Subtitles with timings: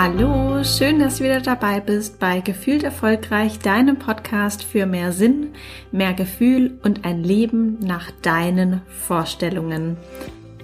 [0.00, 5.48] Hallo, schön, dass du wieder dabei bist bei Gefühlt Erfolgreich, deinem Podcast für mehr Sinn,
[5.90, 9.96] mehr Gefühl und ein Leben nach deinen Vorstellungen.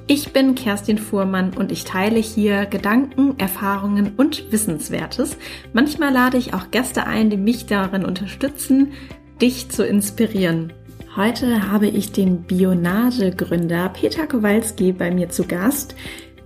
[0.07, 5.37] Ich bin Kerstin Fuhrmann und ich teile hier Gedanken, Erfahrungen und Wissenswertes.
[5.73, 8.93] Manchmal lade ich auch Gäste ein, die mich darin unterstützen,
[9.43, 10.73] dich zu inspirieren.
[11.17, 15.97] Heute habe ich den Bionade-Gründer Peter Kowalski bei mir zu Gast.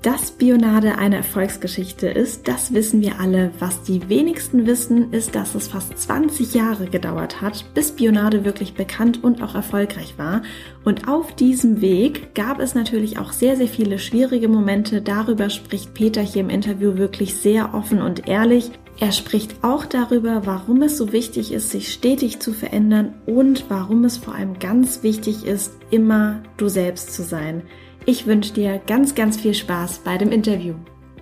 [0.03, 3.51] Dass Bionade eine Erfolgsgeschichte ist, das wissen wir alle.
[3.59, 8.75] Was die wenigsten wissen, ist, dass es fast 20 Jahre gedauert hat, bis Bionade wirklich
[8.75, 10.43] bekannt und auch erfolgreich war.
[10.85, 15.03] Und auf diesem Weg gab es natürlich auch sehr, sehr viele schwierige Momente.
[15.03, 18.71] Darüber spricht Peter hier im Interview wirklich sehr offen und ehrlich.
[19.01, 24.05] Er spricht auch darüber, warum es so wichtig ist, sich stetig zu verändern und warum
[24.05, 27.63] es vor allem ganz wichtig ist, immer du selbst zu sein.
[28.09, 30.73] Ich wünsche dir ganz, ganz viel Spaß bei dem Interview.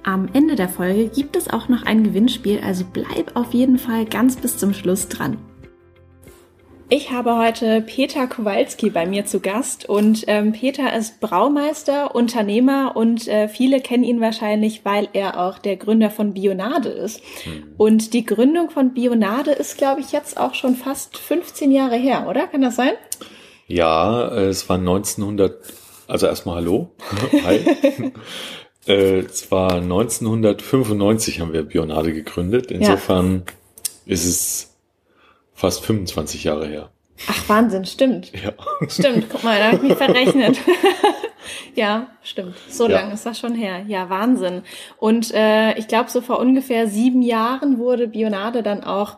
[0.05, 4.05] Am Ende der Folge gibt es auch noch ein Gewinnspiel, also bleib auf jeden Fall
[4.05, 5.37] ganz bis zum Schluss dran.
[6.89, 12.93] Ich habe heute Peter Kowalski bei mir zu Gast und ähm, Peter ist Braumeister, Unternehmer
[12.95, 17.21] und äh, viele kennen ihn wahrscheinlich, weil er auch der Gründer von Bionade ist.
[17.47, 17.65] Mhm.
[17.77, 22.29] Und die Gründung von Bionade ist, glaube ich, jetzt auch schon fast 15 Jahre her,
[22.31, 22.47] oder?
[22.47, 22.93] Kann das sein?
[23.67, 25.57] Ja, es war 1900
[26.07, 26.91] also erstmal Hallo.
[27.45, 27.57] Hi.
[28.87, 32.71] äh, es war 1995 haben wir Bionade gegründet.
[32.71, 34.13] Insofern ja.
[34.13, 34.77] ist es
[35.55, 36.91] fast 25 Jahre her.
[37.29, 38.31] Ach, Wahnsinn, stimmt.
[38.33, 38.53] Ja.
[38.89, 40.59] Stimmt, guck mal, da habe ich mich verrechnet.
[41.75, 42.57] ja, stimmt.
[42.69, 43.01] So ja.
[43.01, 43.85] lange ist das schon her.
[43.87, 44.63] Ja, Wahnsinn.
[44.99, 49.17] Und äh, ich glaube, so vor ungefähr sieben Jahren wurde Bionade dann auch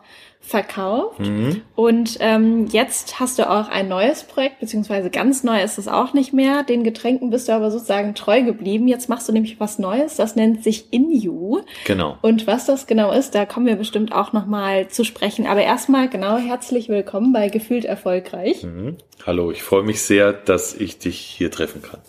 [0.49, 1.19] verkauft.
[1.19, 1.61] Mhm.
[1.75, 6.13] Und ähm, jetzt hast du auch ein neues Projekt, beziehungsweise ganz neu ist es auch
[6.13, 6.63] nicht mehr.
[6.63, 8.87] Den Getränken bist du aber sozusagen treu geblieben.
[8.87, 11.61] Jetzt machst du nämlich was Neues, das nennt sich In You.
[11.85, 12.17] Genau.
[12.23, 15.45] Und was das genau ist, da kommen wir bestimmt auch nochmal zu sprechen.
[15.45, 18.63] Aber erstmal genau herzlich willkommen bei Gefühlt Erfolgreich.
[18.63, 18.97] Mhm.
[19.25, 21.99] Hallo, ich freue mich sehr, dass ich dich hier treffen kann.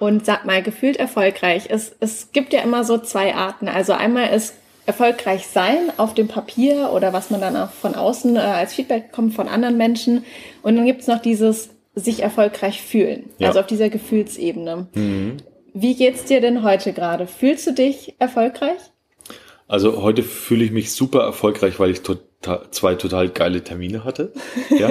[0.00, 1.66] Und sag mal, gefühlt erfolgreich.
[1.68, 3.68] Es, es gibt ja immer so zwei Arten.
[3.68, 4.54] Also einmal ist
[4.86, 9.10] erfolgreich sein auf dem Papier oder was man dann auch von außen äh, als Feedback
[9.10, 10.24] bekommt von anderen Menschen.
[10.62, 13.48] Und dann gibt's noch dieses sich erfolgreich fühlen, ja.
[13.48, 14.88] also auf dieser Gefühlsebene.
[14.94, 15.36] Mhm.
[15.72, 17.26] Wie geht's dir denn heute gerade?
[17.26, 18.78] Fühlst du dich erfolgreich?
[19.66, 24.32] Also heute fühle ich mich super erfolgreich, weil ich total, zwei total geile Termine hatte,
[24.70, 24.90] ja,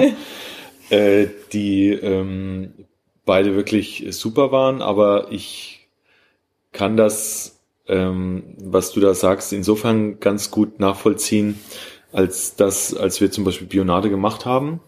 [0.90, 2.72] äh, die ähm,
[3.24, 5.88] beide wirklich super waren, aber ich
[6.72, 7.53] kann das
[7.88, 11.60] ähm, was du da sagst, insofern ganz gut nachvollziehen,
[12.12, 14.80] als das, als wir zum Beispiel Bionade gemacht haben,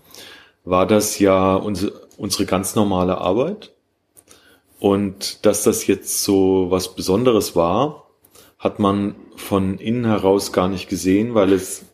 [0.65, 3.73] war das ja unsere, unsere ganz normale Arbeit.
[4.79, 8.07] Und dass das jetzt so was Besonderes war,
[8.59, 11.85] hat man von innen heraus gar nicht gesehen, weil es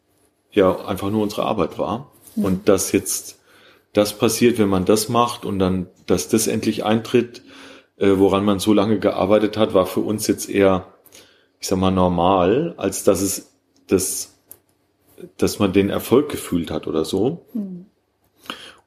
[0.51, 2.13] ja einfach nur unsere Arbeit war.
[2.37, 2.45] Mhm.
[2.45, 3.39] Und dass jetzt
[3.93, 7.43] das passiert, wenn man das macht und dann, dass das endlich eintritt,
[7.99, 10.92] äh, woran man so lange gearbeitet hat, war für uns jetzt eher
[11.63, 13.53] ich sag mal, normal, als dass es
[13.87, 14.35] das,
[15.37, 17.47] dass man den Erfolg gefühlt hat oder so.
[17.55, 17.87] Mhm.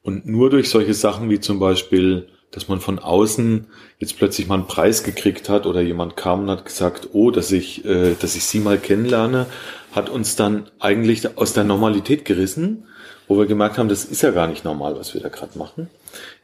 [0.02, 3.66] Und nur durch solche Sachen wie zum Beispiel, dass man von außen
[3.98, 7.50] jetzt plötzlich mal einen Preis gekriegt hat oder jemand kam und hat gesagt, oh, dass
[7.50, 9.46] ich, äh, dass ich sie mal kennenlerne,
[9.92, 12.84] hat uns dann eigentlich aus der Normalität gerissen,
[13.26, 15.88] wo wir gemerkt haben, das ist ja gar nicht normal, was wir da gerade machen.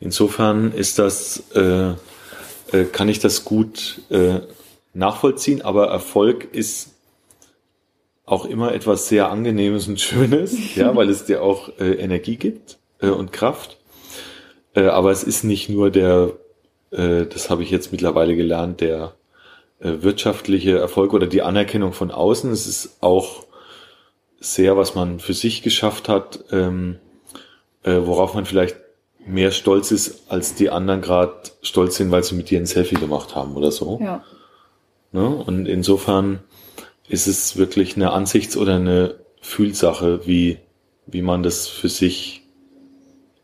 [0.00, 1.91] Insofern ist das, äh,
[2.72, 4.41] äh, kann ich das gut äh,
[4.94, 6.91] nachvollziehen, aber Erfolg ist
[8.25, 12.78] auch immer etwas sehr Angenehmes und Schönes, ja, weil es dir auch äh, Energie gibt
[13.00, 13.78] äh, und Kraft.
[14.75, 16.32] Äh, aber es ist nicht nur der,
[16.91, 19.14] äh, das habe ich jetzt mittlerweile gelernt, der
[19.81, 22.50] äh, wirtschaftliche Erfolg oder die Anerkennung von außen.
[22.52, 23.47] Es ist auch
[24.41, 26.98] sehr, was man für sich geschafft hat, ähm,
[27.82, 28.76] äh, worauf man vielleicht
[29.26, 32.96] mehr stolz ist, als die anderen gerade stolz sind, weil sie mit dir ein Selfie
[32.96, 34.00] gemacht haben oder so.
[34.02, 34.25] Ja.
[35.12, 35.29] Ne?
[35.29, 36.41] Und insofern
[37.09, 40.59] ist es wirklich eine Ansichts- oder eine Fühlsache, wie,
[41.06, 42.43] wie man das für sich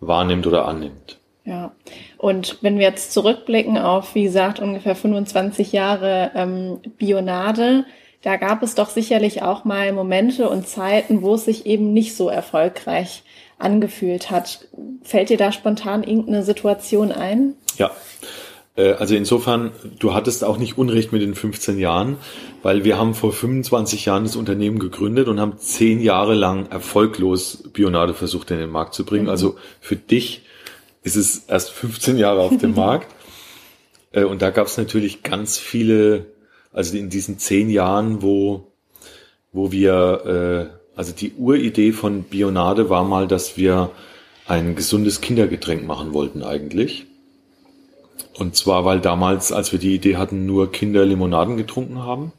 [0.00, 1.18] wahrnimmt oder annimmt.
[1.44, 1.72] Ja,
[2.18, 7.86] und wenn wir jetzt zurückblicken auf, wie gesagt, ungefähr 25 Jahre ähm, Bionade,
[8.22, 12.16] da gab es doch sicherlich auch mal Momente und Zeiten, wo es sich eben nicht
[12.16, 13.22] so erfolgreich
[13.58, 14.68] angefühlt hat.
[15.02, 17.54] Fällt dir da spontan irgendeine Situation ein?
[17.76, 17.90] Ja,
[18.82, 22.16] also insofern, du hattest auch nicht Unrecht mit den 15 Jahren,
[22.62, 27.64] weil wir haben vor 25 Jahren das Unternehmen gegründet und haben zehn Jahre lang erfolglos
[27.72, 29.24] Bionade versucht in den Markt zu bringen.
[29.24, 29.30] Mhm.
[29.30, 30.42] Also für dich
[31.02, 33.14] ist es erst 15 Jahre auf dem Markt.
[34.12, 36.26] Äh, und da gab es natürlich ganz viele,
[36.72, 38.68] also in diesen zehn Jahren, wo
[39.52, 43.90] wo wir, äh, also die Uridee von Bionade war mal, dass wir
[44.46, 47.06] ein gesundes Kindergetränk machen wollten eigentlich.
[48.38, 52.32] Und zwar, weil damals, als wir die Idee hatten, nur Kinder Limonaden getrunken haben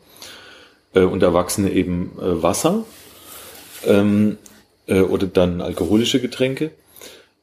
[0.94, 2.86] äh, und Erwachsene eben äh, Wasser
[3.86, 4.38] ähm,
[4.88, 6.72] äh, oder dann alkoholische Getränke.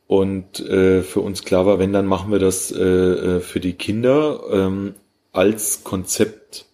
[0.06, 3.74] Und äh, für uns klar war, wenn, dann machen wir das äh, äh, für die
[3.74, 4.94] Kinder ähm,
[5.32, 6.64] als Konzept,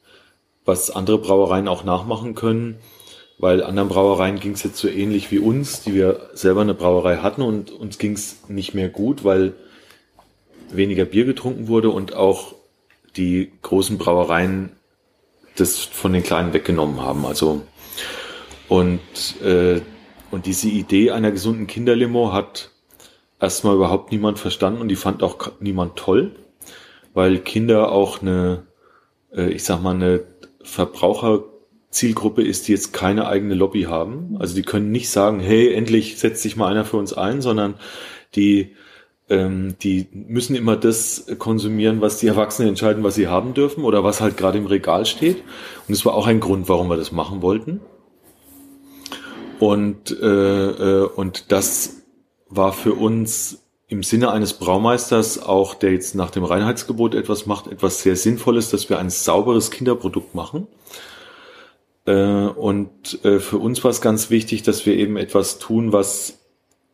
[0.65, 2.77] was andere Brauereien auch nachmachen können.
[3.39, 7.17] Weil anderen Brauereien ging es jetzt so ähnlich wie uns, die wir selber eine Brauerei
[7.17, 9.55] hatten und uns ging es nicht mehr gut, weil
[10.77, 12.55] weniger Bier getrunken wurde und auch
[13.17, 14.73] die großen Brauereien
[15.57, 17.27] das von den Kleinen weggenommen haben.
[17.27, 17.63] Also
[18.69, 19.01] und
[19.43, 19.81] äh,
[20.31, 22.71] und diese Idee einer gesunden Kinderlimo hat
[23.39, 26.35] erstmal überhaupt niemand verstanden und die fand auch niemand toll,
[27.13, 28.63] weil Kinder auch eine,
[29.35, 30.25] äh, ich sag mal, eine
[30.63, 34.37] Verbraucherzielgruppe ist, die jetzt keine eigene Lobby haben.
[34.39, 37.75] Also die können nicht sagen, hey, endlich setzt sich mal einer für uns ein, sondern
[38.35, 38.75] die,
[39.33, 44.05] ähm, die müssen immer das konsumieren, was die Erwachsenen entscheiden, was sie haben dürfen oder
[44.05, 45.39] was halt gerade im Regal steht.
[45.39, 47.81] Und das war auch ein Grund, warum wir das machen wollten.
[49.59, 52.03] Und, äh, äh, und das
[52.51, 53.59] war für uns
[53.89, 58.71] im Sinne eines Braumeisters auch, der jetzt nach dem Reinheitsgebot etwas macht, etwas sehr Sinnvolles,
[58.71, 60.67] dass wir ein sauberes Kinderprodukt machen.
[62.05, 66.39] Äh, und äh, für uns war es ganz wichtig, dass wir eben etwas tun, was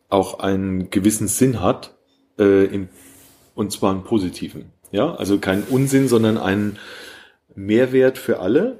[0.07, 1.98] auch einen gewissen Sinn hat,
[2.39, 2.87] äh,
[3.55, 4.71] und zwar einen positiven.
[4.91, 6.79] Ja, also kein Unsinn, sondern einen
[7.53, 8.79] Mehrwert für alle.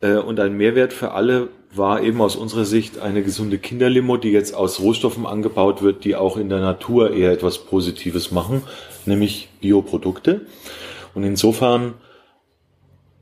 [0.00, 4.54] Und ein Mehrwert für alle war eben aus unserer Sicht eine gesunde Kinderlimo, die jetzt
[4.54, 8.62] aus Rohstoffen angebaut wird, die auch in der Natur eher etwas Positives machen,
[9.06, 10.42] nämlich Bioprodukte.
[11.14, 11.94] Und insofern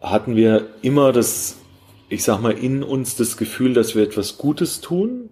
[0.01, 1.57] hatten wir immer das,
[2.09, 5.31] ich sag mal, in uns das Gefühl, dass wir etwas Gutes tun.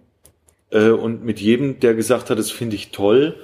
[0.71, 3.35] Äh, und mit jedem, der gesagt hat, das finde ich toll,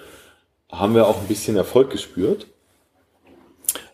[0.72, 2.48] haben wir auch ein bisschen Erfolg gespürt.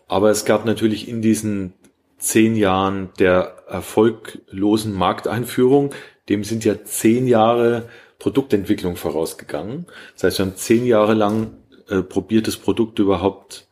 [0.08, 1.72] Aber es gab natürlich in diesen
[2.18, 5.90] zehn Jahren der erfolglosen Markteinführung,
[6.28, 7.88] dem sind ja zehn Jahre
[8.18, 9.86] Produktentwicklung vorausgegangen.
[10.14, 13.66] Das heißt, wir haben zehn Jahre lang äh, probiert, das Produkt überhaupt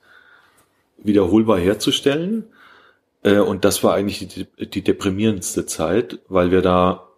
[0.98, 2.44] wiederholbar herzustellen.
[3.22, 7.08] Äh, und das war eigentlich die, die, deprimierendste Zeit, weil wir da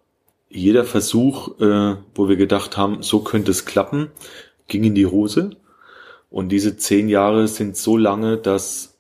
[0.49, 4.11] jeder Versuch, äh, wo wir gedacht haben, so könnte es klappen,
[4.69, 5.57] ging in die Hose.
[6.35, 8.99] Und diese zehn Jahre sind so lange, dass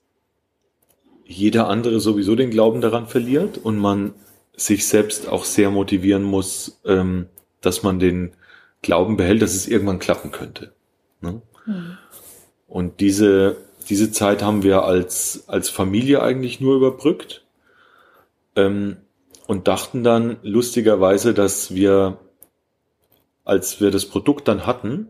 [1.24, 4.14] jeder andere sowieso den Glauben daran verliert und man
[4.54, 7.26] sich selbst auch sehr motivieren muss, ähm,
[7.60, 8.34] dass man den
[8.82, 10.74] Glauben behält, dass es irgendwann klappen könnte.
[11.22, 11.42] Ne?
[11.66, 11.98] Mhm.
[12.68, 13.56] Und diese,
[13.88, 17.44] diese Zeit haben wir als, als Familie eigentlich nur überbrückt
[18.54, 18.98] ähm,
[19.48, 22.16] und dachten dann lustigerweise, dass wir,
[23.44, 25.08] als wir das Produkt dann hatten,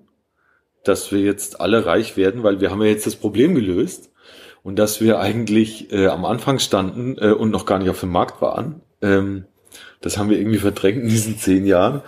[0.85, 4.11] dass wir jetzt alle reich werden, weil wir haben ja jetzt das Problem gelöst
[4.63, 8.11] und dass wir eigentlich äh, am Anfang standen äh, und noch gar nicht auf dem
[8.11, 8.81] Markt waren.
[9.03, 9.45] Ähm,
[10.01, 12.03] das haben wir irgendwie verdrängt in diesen zehn Jahren.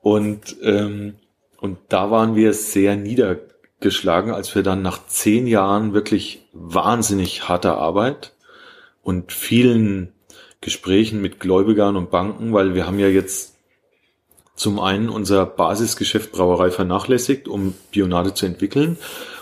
[0.00, 1.16] Und, ähm,
[1.60, 7.76] und da waren wir sehr niedergeschlagen, als wir dann nach zehn Jahren wirklich wahnsinnig harter
[7.76, 8.32] Arbeit
[9.02, 10.12] und vielen
[10.60, 13.57] Gesprächen mit Gläubigern und Banken, weil wir haben ja jetzt
[14.58, 18.98] zum einen unser Basisgeschäft Brauerei vernachlässigt, um Bionade zu entwickeln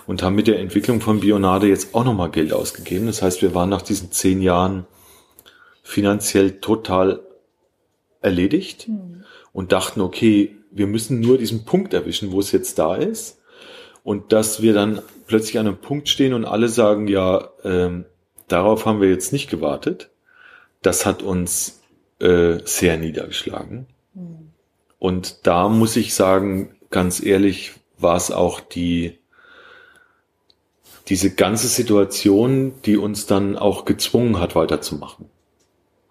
[0.06, 3.06] und haben mit der Entwicklung von Bionade jetzt auch nochmal Geld ausgegeben.
[3.06, 4.86] Das heißt, wir waren nach diesen zehn Jahren
[5.82, 7.20] finanziell total
[8.20, 9.24] erledigt mhm.
[9.52, 13.38] und dachten, okay, wir müssen nur diesen Punkt erwischen, wo es jetzt da ist.
[14.04, 18.04] Und dass wir dann plötzlich an einem Punkt stehen und alle sagen, ja, ähm,
[18.48, 20.10] darauf haben wir jetzt nicht gewartet.
[20.82, 21.80] Das hat uns
[22.20, 23.86] äh, sehr niedergeschlagen.
[24.98, 29.18] Und da muss ich sagen, ganz ehrlich, war es auch die
[31.08, 35.26] diese ganze Situation, die uns dann auch gezwungen hat, weiterzumachen.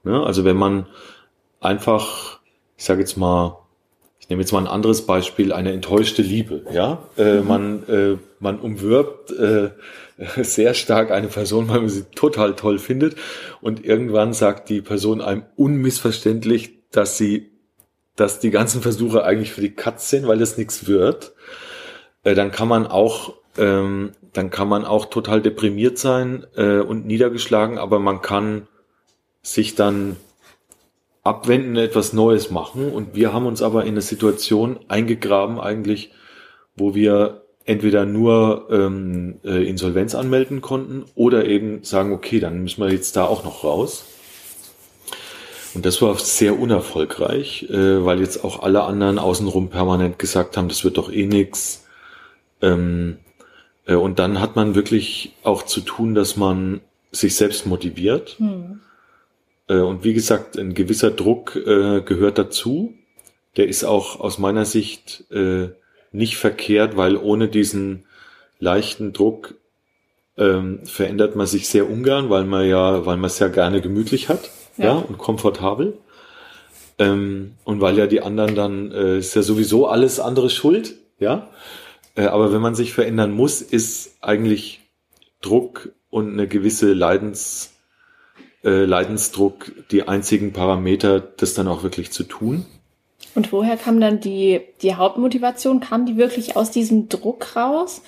[0.06, 0.86] Ja, also wenn man
[1.60, 2.40] einfach,
[2.78, 3.58] ich sage jetzt mal,
[4.20, 6.66] ich nehme jetzt mal ein anderes Beispiel, eine enttäuschte Liebe.
[6.72, 7.48] Ja, äh, mhm.
[7.48, 9.72] man äh, man umwirbt äh,
[10.44, 13.16] sehr stark eine Person, weil man sie total toll findet,
[13.62, 17.52] und irgendwann sagt die Person einem unmissverständlich, dass sie,
[18.16, 21.34] dass die ganzen Versuche eigentlich für die Katz sind, weil das nichts wird.
[22.24, 27.06] Äh, dann kann man auch ähm, dann kann man auch total deprimiert sein äh, und
[27.06, 28.68] niedergeschlagen, aber man kann
[29.42, 30.18] sich dann
[31.24, 32.92] abwenden, etwas Neues machen.
[32.92, 36.12] Und wir haben uns aber in eine Situation eingegraben eigentlich,
[36.76, 42.84] wo wir entweder nur ähm, äh, Insolvenz anmelden konnten oder eben sagen, okay, dann müssen
[42.84, 44.06] wir jetzt da auch noch raus.
[45.76, 50.70] Und das war sehr unerfolgreich, äh, weil jetzt auch alle anderen außenrum permanent gesagt haben,
[50.70, 51.86] das wird doch eh nix.
[52.62, 53.18] Ähm,
[53.86, 56.80] äh, und dann hat man wirklich auch zu tun, dass man
[57.12, 58.38] sich selbst motiviert.
[58.40, 58.80] Hm.
[59.68, 62.94] Äh, und wie gesagt, ein gewisser Druck äh, gehört dazu.
[63.58, 65.70] Der ist auch aus meiner Sicht äh,
[66.14, 68.06] nicht verkehrt, weil ohne diesen
[68.60, 69.56] leichten Druck
[70.38, 74.30] ähm, verändert man sich sehr ungern, weil man ja, weil man es ja gerne gemütlich
[74.30, 75.98] hat, ja, ja und komfortabel.
[76.98, 81.50] Ähm, und weil ja die anderen dann äh, ist ja sowieso alles andere schuld, ja.
[82.16, 84.82] Äh, aber wenn man sich verändern muss, ist eigentlich
[85.42, 87.74] Druck und eine gewisse Leidens,
[88.64, 92.66] äh, Leidensdruck die einzigen Parameter, das dann auch wirklich zu tun.
[93.36, 95.82] Und woher kam dann die, die Hauptmotivation?
[95.82, 98.02] Kam die wirklich aus diesem Druck raus?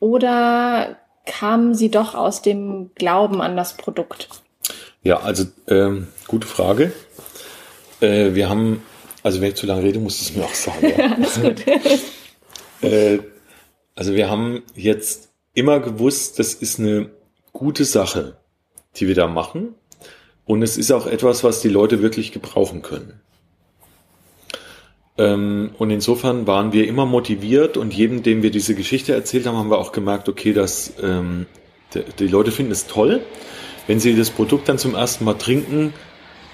[0.00, 4.28] Oder kam sie doch aus dem Glauben an das Produkt?
[5.06, 6.90] Ja, also ähm, gute Frage.
[8.00, 8.82] Äh, wir haben,
[9.22, 10.92] also wenn ich zu lange rede, muss es mir auch sagen.
[10.98, 11.16] Ja,
[12.88, 13.20] äh,
[13.94, 17.10] also wir haben jetzt immer gewusst, das ist eine
[17.52, 18.36] gute Sache,
[18.96, 19.76] die wir da machen.
[20.44, 23.20] Und es ist auch etwas, was die Leute wirklich gebrauchen können.
[25.18, 29.56] Ähm, und insofern waren wir immer motiviert und jedem, dem wir diese Geschichte erzählt haben,
[29.56, 31.46] haben wir auch gemerkt, okay, dass ähm,
[32.18, 33.22] die Leute finden es toll.
[33.86, 35.94] Wenn sie das Produkt dann zum ersten Mal trinken,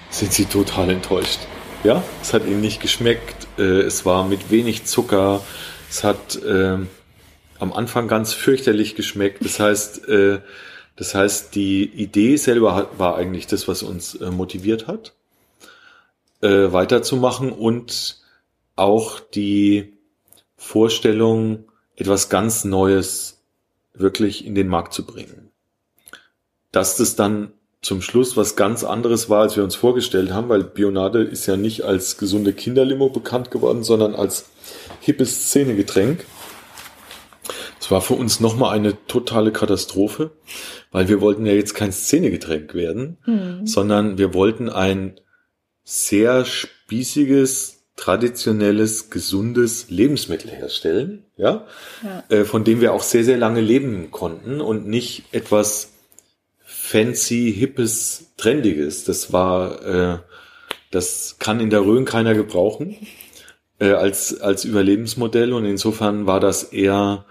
[0.09, 1.39] sind sie total enttäuscht.
[1.83, 3.47] Ja, es hat ihnen nicht geschmeckt.
[3.57, 5.41] Äh, es war mit wenig Zucker.
[5.89, 6.77] Es hat äh,
[7.59, 9.43] am Anfang ganz fürchterlich geschmeckt.
[9.43, 10.39] Das heißt, äh,
[10.95, 15.13] das heißt, die Idee selber war eigentlich das, was uns äh, motiviert hat,
[16.41, 18.21] äh, weiterzumachen und
[18.75, 19.93] auch die
[20.55, 23.43] Vorstellung, etwas ganz Neues
[23.93, 25.42] wirklich in den Markt zu bringen.
[26.73, 30.63] Dass das dann zum Schluss was ganz anderes war, als wir uns vorgestellt haben, weil
[30.63, 34.45] Bionade ist ja nicht als gesunde Kinderlimo bekannt geworden, sondern als
[35.01, 36.25] hippes Szenegetränk.
[37.79, 40.31] Es war für uns nochmal eine totale Katastrophe,
[40.91, 43.67] weil wir wollten ja jetzt kein Szenegetränk werden, mhm.
[43.67, 45.19] sondern wir wollten ein
[45.83, 51.67] sehr spießiges, traditionelles, gesundes Lebensmittel herstellen, ja,
[52.01, 52.23] ja.
[52.29, 55.92] Äh, von dem wir auch sehr, sehr lange leben konnten und nicht etwas
[56.93, 59.03] fancy, hippes, trendiges.
[59.03, 60.19] Das war, äh,
[60.91, 62.95] das kann in der Rhön keiner gebrauchen
[63.79, 67.25] äh, als, als Überlebensmodell und insofern war das eher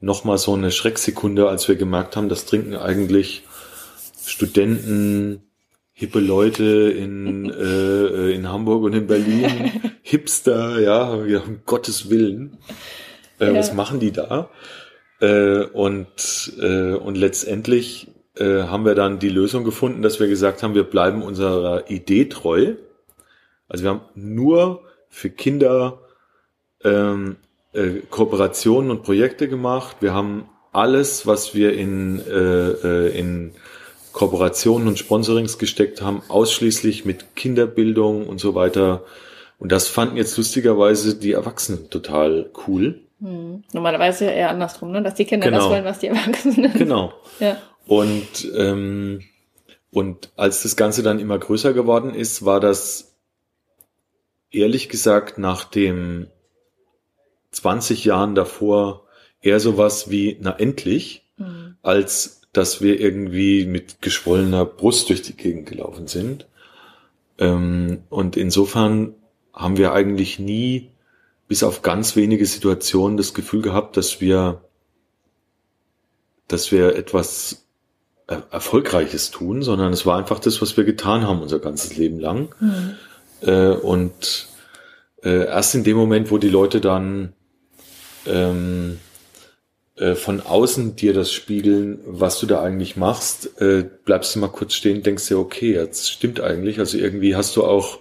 [0.00, 3.44] nochmal so eine Schrecksekunde, als wir gemerkt haben, das trinken eigentlich
[4.26, 5.40] Studenten,
[5.94, 12.58] hippe Leute in, äh, in Hamburg und in Berlin, Hipster, ja, ja um Gottes Willen.
[13.40, 13.54] Äh, ja.
[13.54, 14.50] Was machen die da?
[15.20, 18.08] Äh, und, äh, und letztendlich
[18.38, 22.26] äh, haben wir dann die Lösung gefunden, dass wir gesagt haben, wir bleiben unserer Idee
[22.26, 22.74] treu.
[23.68, 26.00] Also wir haben nur für Kinder
[26.84, 27.36] ähm,
[27.72, 29.96] äh, Kooperationen und Projekte gemacht.
[30.00, 33.52] Wir haben alles, was wir in, äh, äh, in
[34.12, 39.04] Kooperationen und Sponsorings gesteckt haben, ausschließlich mit Kinderbildung und so weiter.
[39.58, 43.00] Und das fanden jetzt lustigerweise die Erwachsenen total cool.
[43.20, 43.64] Hm.
[43.72, 45.02] Normalerweise eher andersrum, ne?
[45.02, 45.58] dass die Kinder genau.
[45.58, 46.72] das wollen, was die Erwachsenen.
[46.74, 47.12] Genau.
[47.40, 47.56] ja.
[47.88, 49.22] Und, ähm,
[49.90, 53.16] und als das Ganze dann immer größer geworden ist, war das
[54.50, 56.26] ehrlich gesagt nach dem
[57.52, 59.06] 20 Jahren davor
[59.40, 61.76] eher sowas wie, na endlich, mhm.
[61.80, 66.46] als dass wir irgendwie mit geschwollener Brust durch die Gegend gelaufen sind.
[67.38, 69.14] Ähm, und insofern
[69.54, 70.90] haben wir eigentlich nie,
[71.46, 74.62] bis auf ganz wenige Situationen, das Gefühl gehabt, dass wir,
[76.48, 77.64] dass wir etwas
[78.28, 82.54] Erfolgreiches tun, sondern es war einfach das, was wir getan haben unser ganzes Leben lang.
[82.60, 82.94] Mhm.
[83.40, 84.48] Äh, und
[85.22, 87.32] äh, erst in dem Moment, wo die Leute dann
[88.26, 88.98] ähm,
[89.96, 94.48] äh, von außen dir das spiegeln, was du da eigentlich machst, äh, bleibst du mal
[94.48, 96.78] kurz stehen, denkst dir, okay, jetzt stimmt eigentlich.
[96.78, 97.98] Also irgendwie hast du auch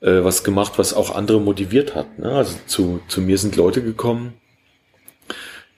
[0.00, 2.18] äh, was gemacht, was auch andere motiviert hat.
[2.18, 2.30] Ne?
[2.30, 4.34] Also zu, zu mir sind Leute gekommen,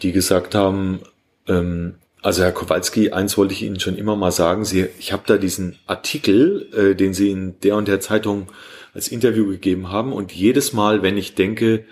[0.02, 1.00] die gesagt haben,
[1.48, 1.94] ähm,
[2.24, 4.64] also Herr Kowalski, eins wollte ich Ihnen schon immer mal sagen.
[4.64, 8.50] Sie, ich habe da diesen Artikel, äh, den Sie in der und der Zeitung
[8.94, 10.10] als Interview gegeben haben.
[10.10, 11.84] Und jedes Mal, wenn ich denke,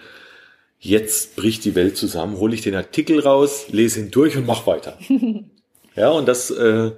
[0.79, 4.67] jetzt bricht die Welt zusammen, hole ich den Artikel raus, lese ihn durch und mach
[4.67, 4.97] weiter.
[5.97, 6.93] ja, und das, äh,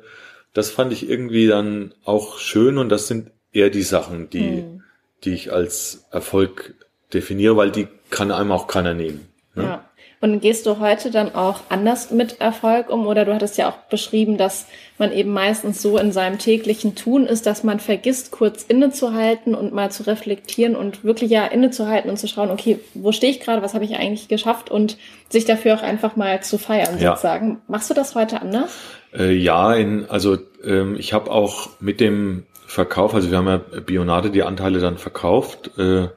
[0.52, 4.82] das fand ich irgendwie dann auch schön und das sind eher die Sachen, die, hm.
[5.24, 6.74] die ich als Erfolg
[7.12, 9.26] definiere, weil die kann einem auch keiner nehmen.
[9.56, 9.64] Ne?
[9.64, 9.90] Ja.
[10.24, 13.06] Und gehst du heute dann auch anders mit Erfolg um?
[13.06, 14.64] Oder du hattest ja auch beschrieben, dass
[14.96, 19.74] man eben meistens so in seinem täglichen Tun ist, dass man vergisst, kurz innezuhalten und
[19.74, 23.60] mal zu reflektieren und wirklich ja innezuhalten und zu schauen, okay, wo stehe ich gerade,
[23.60, 24.96] was habe ich eigentlich geschafft und
[25.28, 27.10] sich dafür auch einfach mal zu feiern ja.
[27.10, 27.60] sozusagen.
[27.68, 28.74] Machst du das heute anders?
[29.12, 33.58] Äh, ja, in, also ähm, ich habe auch mit dem Verkauf, also wir haben ja
[33.58, 36.08] Bionade die Anteile dann verkauft, äh,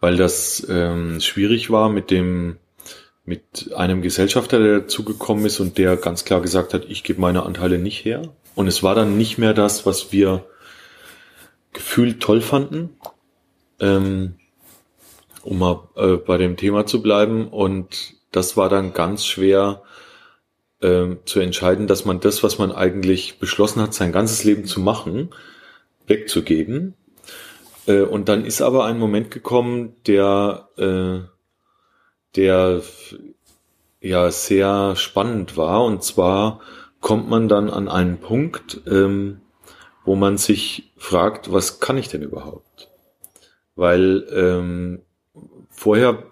[0.00, 2.56] weil das ähm, schwierig war mit dem
[3.28, 7.42] mit einem Gesellschafter, der dazugekommen ist und der ganz klar gesagt hat, ich gebe meine
[7.44, 8.22] Anteile nicht her.
[8.54, 10.46] Und es war dann nicht mehr das, was wir
[11.74, 12.96] gefühlt toll fanden,
[13.80, 14.36] ähm,
[15.42, 17.48] um mal äh, bei dem Thema zu bleiben.
[17.48, 19.82] Und das war dann ganz schwer
[20.80, 24.80] äh, zu entscheiden, dass man das, was man eigentlich beschlossen hat, sein ganzes Leben zu
[24.80, 25.28] machen,
[26.06, 26.94] wegzugeben.
[27.86, 31.37] Äh, und dann ist aber ein Moment gekommen, der äh,
[32.36, 32.82] der
[34.00, 35.84] ja sehr spannend war.
[35.84, 36.60] Und zwar
[37.00, 39.40] kommt man dann an einen Punkt, ähm,
[40.04, 42.88] wo man sich fragt, was kann ich denn überhaupt?
[43.76, 45.02] Weil ähm,
[45.70, 46.22] vorher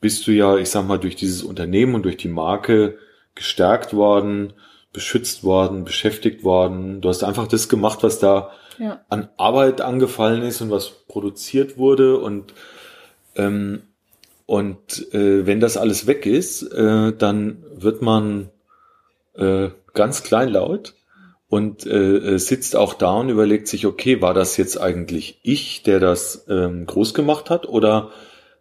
[0.00, 2.98] bist du ja, ich sag mal, durch dieses Unternehmen und durch die Marke
[3.34, 4.52] gestärkt worden,
[4.92, 7.00] beschützt worden, beschäftigt worden.
[7.00, 9.04] Du hast einfach das gemacht, was da ja.
[9.08, 12.54] an Arbeit angefallen ist und was produziert wurde und
[13.34, 13.82] ähm,
[14.46, 18.50] und äh, wenn das alles weg ist, äh, dann wird man
[19.34, 20.94] äh, ganz kleinlaut
[21.48, 25.82] und äh, äh, sitzt auch da und überlegt sich, okay, war das jetzt eigentlich ich,
[25.82, 28.10] der das ähm, groß gemacht hat oder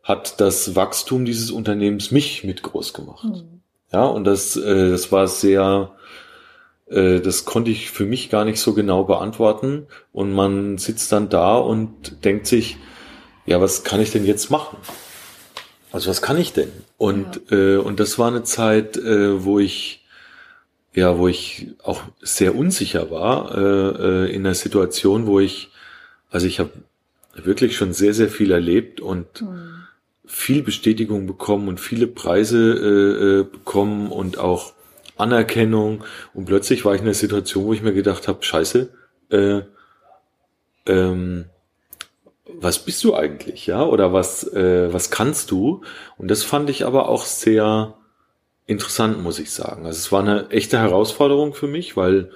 [0.04, 3.24] hat das Wachstum dieses Unternehmens mich mit groß gemacht?
[3.24, 3.62] Mhm.
[3.92, 5.92] Ja, und das, äh, das war sehr,
[6.88, 9.88] äh, das konnte ich für mich gar nicht so genau beantworten.
[10.12, 12.78] Und man sitzt dann da und denkt sich,
[13.46, 14.78] ja, was kann ich denn jetzt machen?
[15.94, 16.72] Also was kann ich denn?
[16.98, 17.58] Und, ja.
[17.58, 20.04] äh, und das war eine Zeit, äh, wo ich
[20.96, 25.72] ja, wo ich auch sehr unsicher war, äh, äh, in einer Situation, wo ich,
[26.30, 26.72] also ich habe
[27.36, 29.86] wirklich schon sehr, sehr viel erlebt und mhm.
[30.26, 34.74] viel Bestätigung bekommen und viele Preise äh, äh, bekommen und auch
[35.18, 36.04] Anerkennung.
[36.34, 38.90] Und plötzlich war ich in einer Situation, wo ich mir gedacht habe, scheiße,
[39.32, 39.62] äh,
[40.86, 41.46] ähm,
[42.46, 43.84] was bist du eigentlich, ja?
[43.86, 45.82] Oder was, äh, was kannst du?
[46.18, 47.96] Und das fand ich aber auch sehr
[48.66, 49.86] interessant, muss ich sagen.
[49.86, 52.32] Also es war eine echte Herausforderung für mich, weil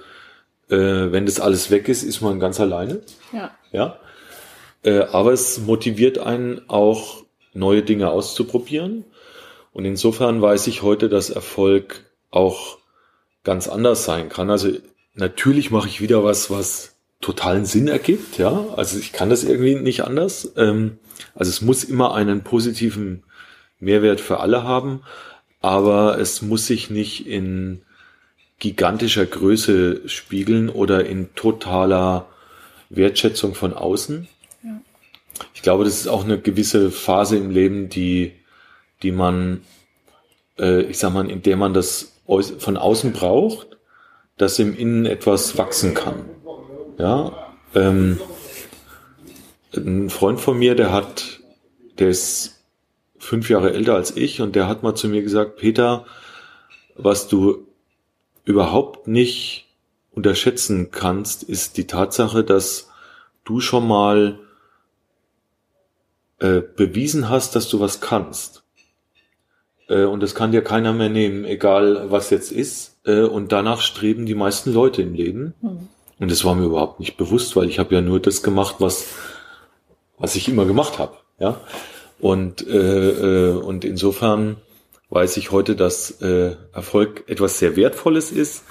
[0.70, 3.00] äh, wenn das alles weg ist, ist man ganz alleine.
[3.32, 3.50] Ja.
[3.72, 3.98] Ja.
[4.82, 9.04] Äh, aber es motiviert einen auch, neue Dinge auszuprobieren.
[9.72, 12.78] Und insofern weiß ich heute, dass Erfolg auch
[13.44, 14.50] ganz anders sein kann.
[14.50, 14.70] Also
[15.14, 18.66] natürlich mache ich wieder was, was totalen Sinn ergibt, ja.
[18.76, 20.52] Also ich kann das irgendwie nicht anders.
[20.56, 20.98] Ähm,
[21.34, 23.24] also es muss immer einen positiven
[23.80, 25.02] Mehrwert für alle haben,
[25.60, 27.82] aber es muss sich nicht in
[28.58, 32.26] gigantischer Größe spiegeln oder in totaler
[32.90, 34.28] Wertschätzung von außen.
[34.62, 34.80] Ja.
[35.54, 38.32] Ich glaube, das ist auch eine gewisse Phase im Leben, die,
[39.02, 39.62] die man,
[40.58, 42.12] äh, ich sag mal, in der man das
[42.58, 43.78] von außen braucht,
[44.36, 46.24] dass im Innen etwas wachsen kann.
[46.98, 48.18] Ja, ähm,
[49.74, 51.40] ein Freund von mir, der hat,
[51.98, 52.64] der ist
[53.18, 56.06] fünf Jahre älter als ich und der hat mal zu mir gesagt, Peter,
[56.96, 57.66] was du
[58.44, 59.66] überhaupt nicht
[60.10, 62.90] unterschätzen kannst, ist die Tatsache, dass
[63.44, 64.40] du schon mal
[66.40, 68.64] äh, bewiesen hast, dass du was kannst.
[69.88, 72.98] Äh, und das kann dir keiner mehr nehmen, egal was jetzt ist.
[73.04, 75.54] Äh, und danach streben die meisten Leute im Leben.
[75.60, 75.88] Mhm.
[76.18, 79.06] Und das war mir überhaupt nicht bewusst, weil ich habe ja nur das gemacht, was,
[80.18, 81.16] was ich immer gemacht habe.
[81.38, 81.60] Ja?
[82.18, 84.56] Und, äh, äh, und insofern
[85.10, 88.64] weiß ich heute, dass äh, Erfolg etwas sehr Wertvolles ist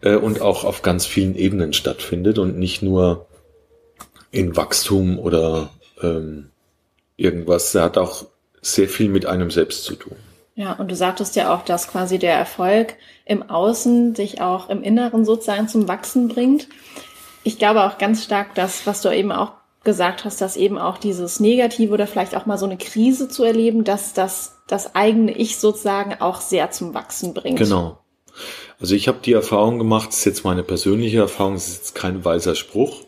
[0.00, 3.26] äh, und auch auf ganz vielen Ebenen stattfindet und nicht nur
[4.30, 5.70] in Wachstum oder
[6.02, 6.50] ähm,
[7.16, 7.74] irgendwas.
[7.74, 8.26] Er hat auch
[8.62, 10.16] sehr viel mit einem selbst zu tun.
[10.56, 12.94] Ja, und du sagtest ja auch, dass quasi der Erfolg
[13.26, 16.68] im Außen sich auch im Inneren sozusagen zum Wachsen bringt.
[17.44, 19.52] Ich glaube auch ganz stark, dass, was du eben auch
[19.84, 23.44] gesagt hast, dass eben auch dieses Negative oder vielleicht auch mal so eine Krise zu
[23.44, 27.58] erleben, dass das das eigene Ich sozusagen auch sehr zum Wachsen bringt.
[27.58, 27.98] Genau.
[28.80, 31.94] Also ich habe die Erfahrung gemacht, das ist jetzt meine persönliche Erfahrung, das ist jetzt
[31.94, 33.02] kein weiser Spruch.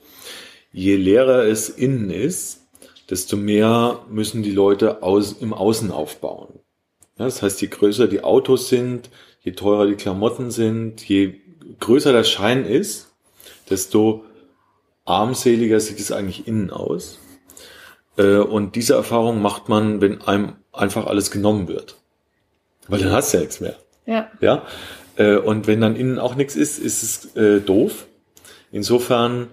[0.70, 2.68] Je leerer es innen ist,
[3.10, 6.60] desto mehr müssen die Leute aus, im Außen aufbauen.
[7.18, 11.34] Ja, das heißt, je größer die Autos sind, je teurer die Klamotten sind, je
[11.80, 13.12] größer der Schein ist,
[13.68, 14.24] desto
[15.04, 17.18] armseliger sieht es eigentlich innen aus.
[18.16, 21.96] Äh, und diese Erfahrung macht man, wenn einem einfach alles genommen wird.
[22.86, 23.76] Weil dann hast du ja nichts mehr.
[24.06, 24.30] Ja.
[24.40, 24.66] Ja.
[25.16, 28.06] Äh, und wenn dann innen auch nichts ist, ist es äh, doof.
[28.70, 29.48] Insofern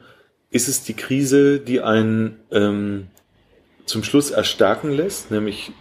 [0.51, 3.07] ist es die Krise, die einen ähm,
[3.85, 5.71] zum Schluss erstarken lässt, nämlich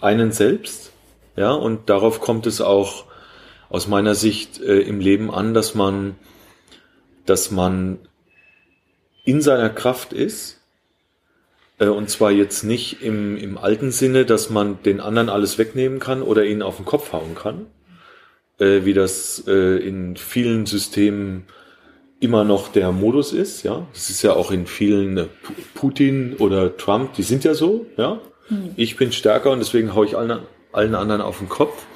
[0.00, 0.92] einen selbst.
[1.36, 3.04] Ja, und darauf kommt es auch
[3.68, 6.16] aus meiner Sicht äh, im Leben an, dass man,
[7.24, 7.98] dass man
[9.24, 10.60] in seiner Kraft ist.
[11.78, 16.00] Äh, und zwar jetzt nicht im, im alten Sinne, dass man den anderen alles wegnehmen
[16.00, 17.66] kann oder ihnen auf den Kopf hauen kann,
[18.58, 21.44] äh, wie das äh, in vielen Systemen
[22.20, 23.86] immer noch der Modus ist, ja.
[23.94, 25.26] Das ist ja auch in vielen äh,
[25.74, 28.20] Putin oder Trump, die sind ja so, ja.
[28.76, 30.40] Ich bin stärker und deswegen haue ich allen,
[30.72, 31.86] allen anderen auf den Kopf.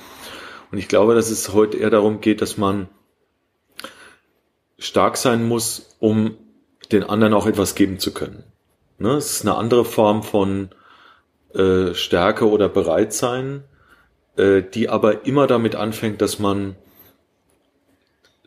[0.70, 2.88] Und ich glaube, dass es heute eher darum geht, dass man
[4.78, 6.36] stark sein muss, um
[6.92, 8.44] den anderen auch etwas geben zu können.
[8.98, 9.12] Ne?
[9.12, 10.70] Es ist eine andere Form von
[11.54, 13.64] äh, Stärke oder Bereitsein,
[14.36, 16.76] äh, die aber immer damit anfängt, dass man,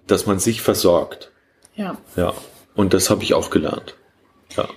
[0.06, 1.32] dass man sich versorgt.
[1.76, 1.98] Ja.
[2.16, 2.34] Ja.
[2.76, 3.96] Und das habe ich auch gelernt.
[4.56, 4.68] Ja.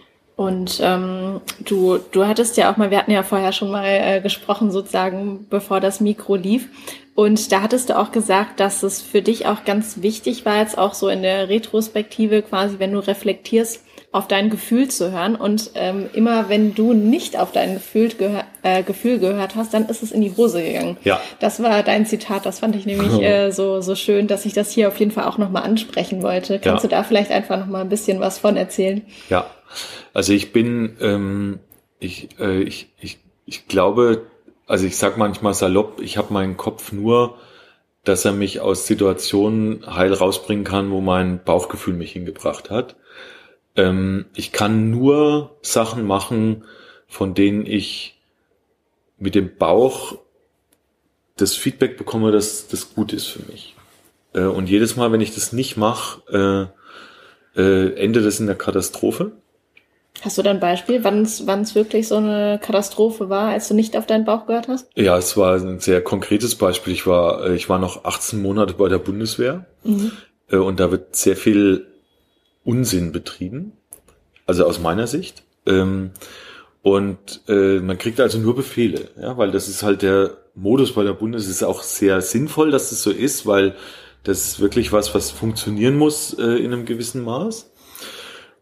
[0.41, 4.23] Und ähm, du, du hattest ja auch mal, wir hatten ja vorher schon mal äh,
[4.23, 6.71] gesprochen, sozusagen, bevor das Mikro lief.
[7.15, 10.79] Und da hattest du auch gesagt, dass es für dich auch ganz wichtig war, jetzt
[10.79, 15.37] auch so in der Retrospektive quasi, wenn du reflektierst, auf dein Gefühl zu hören.
[15.37, 19.91] Und ähm, immer wenn du nicht auf dein Gefühl, gehör, äh, Gefühl gehört hast, dann
[19.91, 20.97] ist es in die Hose gegangen.
[21.05, 21.21] Ja.
[21.41, 22.47] Das war dein Zitat.
[22.47, 25.25] Das fand ich nämlich äh, so, so schön, dass ich das hier auf jeden Fall
[25.25, 26.59] auch nochmal ansprechen wollte.
[26.59, 26.89] Kannst ja.
[26.89, 29.03] du da vielleicht einfach nochmal ein bisschen was von erzählen?
[29.29, 29.45] Ja,
[30.13, 31.61] also ich bin, ähm,
[31.99, 34.27] ich, äh, ich, ich, ich glaube,
[34.67, 37.37] also ich sag manchmal salopp, ich habe meinen Kopf nur,
[38.05, 42.97] dass er mich aus Situationen heil rausbringen kann, wo mein Bauchgefühl mich hingebracht hat.
[43.77, 46.65] Ähm, ich kann nur Sachen machen,
[47.07, 48.19] von denen ich
[49.19, 50.19] mit dem Bauch
[51.37, 53.75] das Feedback bekomme, dass das gut ist für mich.
[54.35, 56.71] Äh, und jedes Mal, wenn ich das nicht mache,
[57.57, 59.33] äh, äh, endet es in der Katastrophe.
[60.23, 63.97] Hast du da ein Beispiel, wann es wirklich so eine Katastrophe war, als du nicht
[63.97, 64.89] auf deinen Bauch gehört hast?
[64.95, 66.93] Ja, es war ein sehr konkretes Beispiel.
[66.93, 70.13] Ich war, äh, ich war noch 18 Monate bei der Bundeswehr mhm.
[70.51, 71.87] Äh, und da wird sehr viel
[72.65, 73.73] Unsinn betrieben,
[74.47, 75.43] also aus meiner Sicht.
[75.65, 76.11] Ähm,
[76.83, 81.05] und äh, man kriegt also nur Befehle, ja, weil das ist halt der Modus bei
[81.05, 81.51] der Bundeswehr.
[81.51, 83.75] Es ist auch sehr sinnvoll, dass es so ist, weil
[84.25, 87.70] das ist wirklich was, was funktionieren muss in einem gewissen Maß.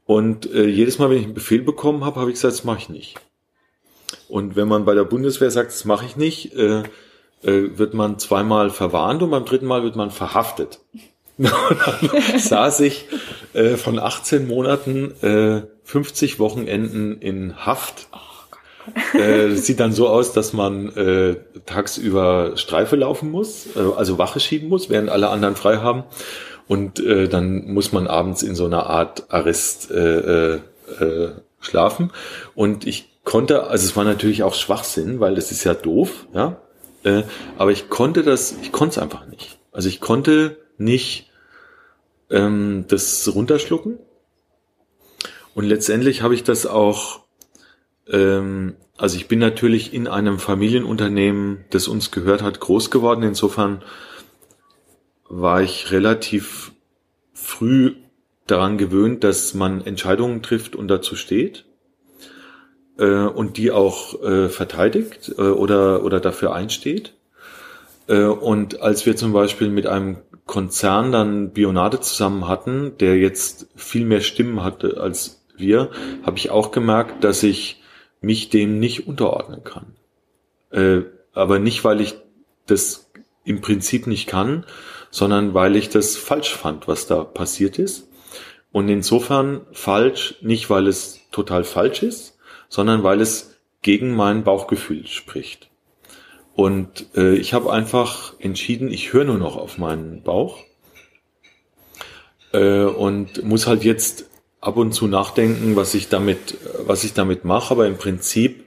[0.09, 2.79] Und äh, jedes Mal, wenn ich einen Befehl bekommen habe, habe ich gesagt, das mache
[2.79, 3.17] ich nicht.
[4.27, 6.79] Und wenn man bei der Bundeswehr sagt, das mache ich nicht, äh,
[7.43, 10.81] äh, wird man zweimal verwarnt und beim dritten Mal wird man verhaftet.
[11.37, 13.05] dann saß ich
[13.53, 18.09] äh, von 18 Monaten äh, 50 Wochenenden in Haft.
[18.11, 18.19] Oh
[19.13, 24.17] äh, das sieht dann so aus, dass man äh, tagsüber Streife laufen muss, äh, also
[24.17, 26.05] Wache schieben muss, während alle anderen frei haben.
[26.69, 30.61] Und äh, dann muss man abends in so einer Art Arrest äh, äh,
[31.01, 32.13] äh, schlafen.
[32.55, 36.61] Und ich konnte, also es war natürlich auch Schwachsinn, weil das ist ja doof, ja.
[37.05, 37.23] Äh,
[37.57, 39.59] aber ich konnte das, ich konnte es einfach nicht.
[39.73, 41.31] Also ich konnte nicht
[42.31, 43.99] ähm, das runterschlucken.
[45.55, 47.21] Und letztendlich habe ich das auch,
[48.09, 53.23] ähm, also ich bin natürlich in einem Familienunternehmen, das uns gehört hat, groß geworden.
[53.23, 53.83] Insofern
[55.29, 56.73] war ich relativ
[57.33, 57.95] früh
[58.47, 61.67] daran gewöhnt, dass man Entscheidungen trifft und dazu steht
[62.99, 67.15] äh, und die auch äh, verteidigt äh, oder, oder dafür einsteht.
[68.09, 73.69] Äh, und als wir zum Beispiel mit einem Konzern dann Bionade zusammen hatten, der jetzt
[73.77, 75.91] viel mehr Stimmen hatte als wir,
[76.23, 77.83] habe ich auch gemerkt, dass ich
[78.21, 79.95] mich dem nicht unterordnen kann.
[80.71, 82.17] Äh, aber nicht, weil ich
[82.67, 83.11] das
[83.45, 84.65] im Prinzip nicht kann,
[85.11, 88.09] sondern weil ich das falsch fand, was da passiert ist.
[88.71, 95.07] Und insofern falsch, nicht weil es total falsch ist, sondern weil es gegen mein Bauchgefühl
[95.07, 95.71] spricht.
[96.55, 100.59] Und äh, ich habe einfach entschieden, ich höre nur noch auf meinen Bauch
[102.53, 104.29] äh, und muss halt jetzt
[104.61, 107.71] ab und zu nachdenken, was ich damit, was ich damit mache.
[107.71, 108.65] Aber im Prinzip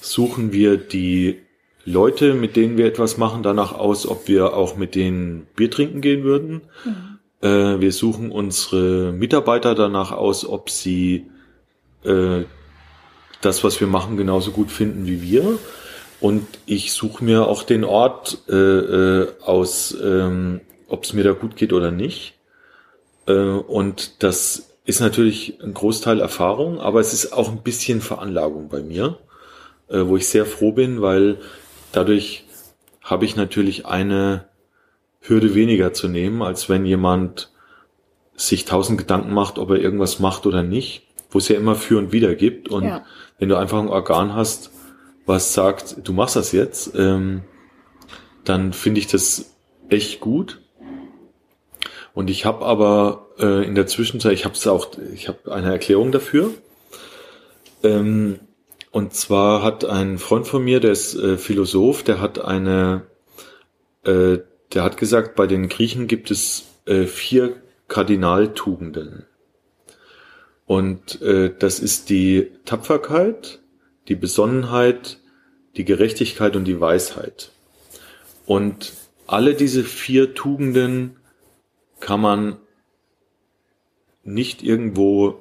[0.00, 1.42] suchen wir die
[1.88, 6.00] Leute, mit denen wir etwas machen, danach aus, ob wir auch mit denen Bier trinken
[6.00, 6.62] gehen würden.
[6.84, 7.18] Mhm.
[7.40, 11.26] Äh, wir suchen unsere Mitarbeiter danach aus, ob sie
[12.04, 12.42] äh,
[13.40, 15.58] das, was wir machen, genauso gut finden wie wir.
[16.20, 21.32] Und ich suche mir auch den Ort äh, äh, aus, ähm, ob es mir da
[21.32, 22.34] gut geht oder nicht.
[23.26, 28.68] Äh, und das ist natürlich ein Großteil Erfahrung, aber es ist auch ein bisschen Veranlagung
[28.68, 29.18] bei mir,
[29.88, 31.38] äh, wo ich sehr froh bin, weil
[31.92, 32.44] dadurch
[33.02, 34.46] habe ich natürlich eine
[35.20, 37.50] Hürde weniger zu nehmen, als wenn jemand
[38.36, 41.98] sich tausend Gedanken macht, ob er irgendwas macht oder nicht, wo es ja immer für
[41.98, 42.68] und wieder gibt.
[42.68, 43.04] Und ja.
[43.38, 44.70] wenn du einfach ein Organ hast,
[45.26, 47.42] was sagt, du machst das jetzt, ähm,
[48.44, 49.54] dann finde ich das
[49.88, 50.60] echt gut.
[52.14, 55.70] Und ich habe aber äh, in der Zwischenzeit, ich habe es auch, ich habe eine
[55.70, 56.50] Erklärung dafür.
[57.82, 58.40] Ähm,
[58.90, 63.06] und zwar hat ein Freund von mir, der ist äh, Philosoph, der hat eine,
[64.04, 64.38] äh,
[64.72, 67.56] der hat gesagt, bei den Griechen gibt es äh, vier
[67.88, 69.26] Kardinaltugenden.
[70.66, 73.60] Und äh, das ist die Tapferkeit,
[74.08, 75.18] die Besonnenheit,
[75.76, 77.52] die Gerechtigkeit und die Weisheit.
[78.46, 78.92] Und
[79.26, 81.16] alle diese vier Tugenden
[82.00, 82.56] kann man
[84.24, 85.38] nicht irgendwo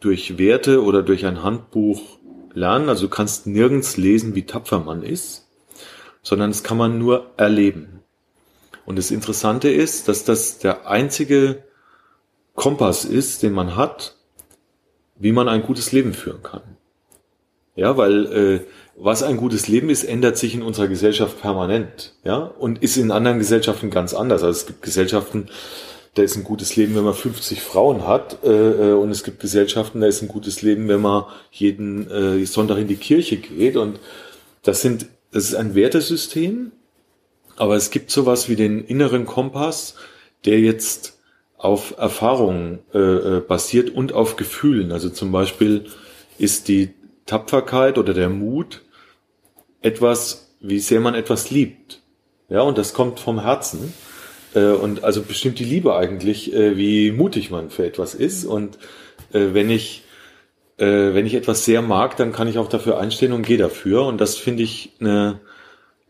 [0.00, 2.18] durch Werte oder durch ein Handbuch
[2.52, 2.88] lernen.
[2.88, 5.46] Also du kannst nirgends lesen, wie tapfer man ist,
[6.22, 8.00] sondern es kann man nur erleben.
[8.86, 11.62] Und das Interessante ist, dass das der einzige
[12.54, 14.16] Kompass ist, den man hat,
[15.16, 16.62] wie man ein gutes Leben führen kann.
[17.76, 18.60] Ja, weil äh,
[18.96, 23.10] was ein gutes Leben ist, ändert sich in unserer Gesellschaft permanent, ja, und ist in
[23.10, 24.42] anderen Gesellschaften ganz anders.
[24.42, 25.48] Also es gibt Gesellschaften,
[26.14, 29.40] da ist ein gutes Leben, wenn man 50 Frauen hat, äh, äh, und es gibt
[29.40, 33.76] Gesellschaften, da ist ein gutes Leben, wenn man jeden äh, Sonntag in die Kirche geht.
[33.76, 34.00] Und
[34.62, 36.72] das sind, das ist ein Wertesystem,
[37.56, 39.94] aber es gibt sowas wie den inneren Kompass,
[40.44, 41.18] der jetzt
[41.56, 44.92] auf Erfahrungen äh, äh basiert und auf Gefühlen.
[44.92, 45.86] Also zum Beispiel
[46.38, 46.94] ist die
[47.26, 48.80] Tapferkeit oder der Mut
[49.82, 52.02] etwas, wie sehr man etwas liebt.
[52.48, 53.94] Ja, und das kommt vom Herzen.
[54.54, 58.44] Äh, und also bestimmt die Liebe eigentlich, äh, wie mutig man für etwas ist.
[58.44, 58.78] Und
[59.32, 60.04] äh, wenn ich
[60.78, 64.04] äh, wenn ich etwas sehr mag, dann kann ich auch dafür einstehen und gehe dafür.
[64.06, 65.40] Und das finde ich eine,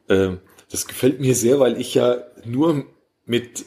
[0.09, 0.31] äh,
[0.71, 2.85] das gefällt mir sehr, weil ich ja nur
[3.27, 3.67] mit,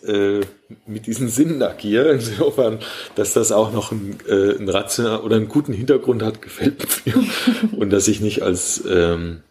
[0.87, 2.11] mit diesen Sinnen agiere.
[2.11, 2.79] Insofern,
[3.15, 7.13] dass das auch noch ein, äh, ein rational oder einen guten Hintergrund hat, gefällt mir.
[7.77, 9.41] und dass ich nicht als ähm,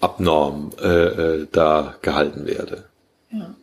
[0.00, 2.84] abnorm äh, da gehalten werde.
[3.32, 3.54] Ja.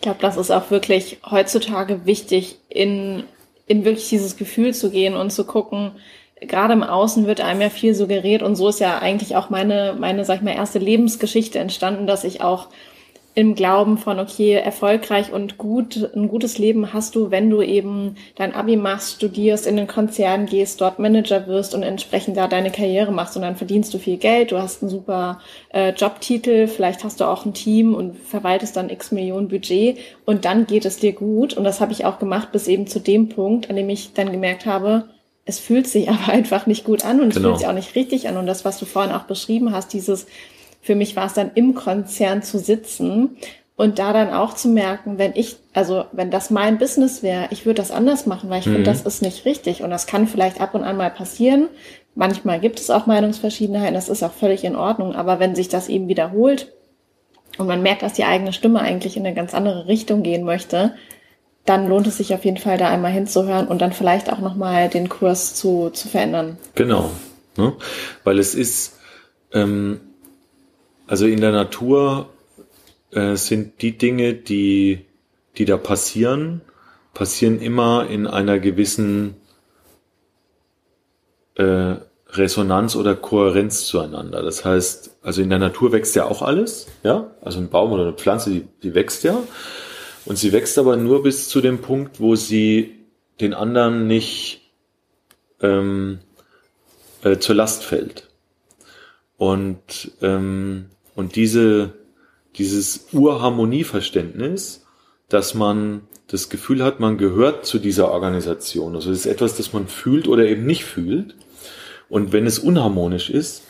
[0.00, 3.24] Ich glaube, das ist auch wirklich heutzutage wichtig, in,
[3.66, 5.92] in wirklich dieses Gefühl zu gehen und zu gucken,
[6.40, 9.94] gerade im Außen wird einem ja viel suggeriert und so ist ja eigentlich auch meine,
[9.98, 12.68] meine, sag ich mal, erste Lebensgeschichte entstanden, dass ich auch
[13.34, 18.16] im Glauben von, okay, erfolgreich und gut, ein gutes Leben hast du, wenn du eben
[18.34, 22.72] dein Abi machst, studierst, in den Konzern gehst, dort Manager wirst und entsprechend da deine
[22.72, 25.40] Karriere machst und dann verdienst du viel Geld, du hast einen super
[25.72, 30.44] äh, Jobtitel, vielleicht hast du auch ein Team und verwaltest dann x Millionen Budget und
[30.44, 33.28] dann geht es dir gut und das habe ich auch gemacht bis eben zu dem
[33.28, 35.04] Punkt, an dem ich dann gemerkt habe,
[35.44, 37.36] es fühlt sich aber einfach nicht gut an und genau.
[37.36, 39.92] es fühlt sich auch nicht richtig an und das, was du vorhin auch beschrieben hast,
[39.92, 40.26] dieses
[40.80, 43.36] für mich war es dann im Konzern zu sitzen
[43.80, 47.64] und da dann auch zu merken, wenn ich, also wenn das mein Business wäre, ich
[47.64, 48.72] würde das anders machen, weil ich mhm.
[48.72, 49.82] finde, das ist nicht richtig.
[49.82, 51.68] Und das kann vielleicht ab und an mal passieren.
[52.14, 55.14] Manchmal gibt es auch Meinungsverschiedenheiten, das ist auch völlig in Ordnung.
[55.14, 56.72] Aber wenn sich das eben wiederholt
[57.56, 60.92] und man merkt, dass die eigene Stimme eigentlich in eine ganz andere Richtung gehen möchte,
[61.64, 64.90] dann lohnt es sich auf jeden Fall, da einmal hinzuhören und dann vielleicht auch nochmal
[64.90, 66.58] den Kurs zu, zu verändern.
[66.74, 67.10] Genau.
[67.56, 67.72] Ne?
[68.24, 68.98] Weil es ist,
[69.54, 70.00] ähm,
[71.10, 72.28] also in der Natur
[73.10, 75.06] äh, sind die Dinge, die,
[75.58, 76.60] die da passieren,
[77.14, 79.34] passieren immer in einer gewissen
[81.56, 81.96] äh,
[82.28, 84.44] Resonanz oder Kohärenz zueinander.
[84.44, 88.04] Das heißt, also in der Natur wächst ja auch alles, ja, also ein Baum oder
[88.04, 89.36] eine Pflanze, die, die wächst ja.
[90.26, 93.00] Und sie wächst aber nur bis zu dem Punkt, wo sie
[93.40, 94.70] den anderen nicht
[95.60, 96.20] ähm,
[97.24, 98.28] äh, zur Last fällt.
[99.38, 101.92] Und ähm, und diese,
[102.56, 104.86] dieses Urharmonieverständnis,
[105.28, 108.96] dass man das Gefühl hat, man gehört zu dieser Organisation.
[108.96, 111.34] Also es ist etwas, das man fühlt oder eben nicht fühlt.
[112.08, 113.64] Und wenn es unharmonisch ist,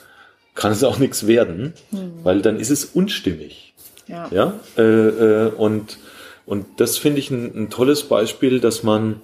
[0.55, 2.13] kann es auch nichts werden, mhm.
[2.23, 3.75] weil dann ist es unstimmig.
[4.07, 4.29] Ja.
[4.31, 4.61] ja?
[4.79, 5.99] Äh, äh, und,
[6.47, 9.21] und das finde ich ein, ein tolles Beispiel, dass man,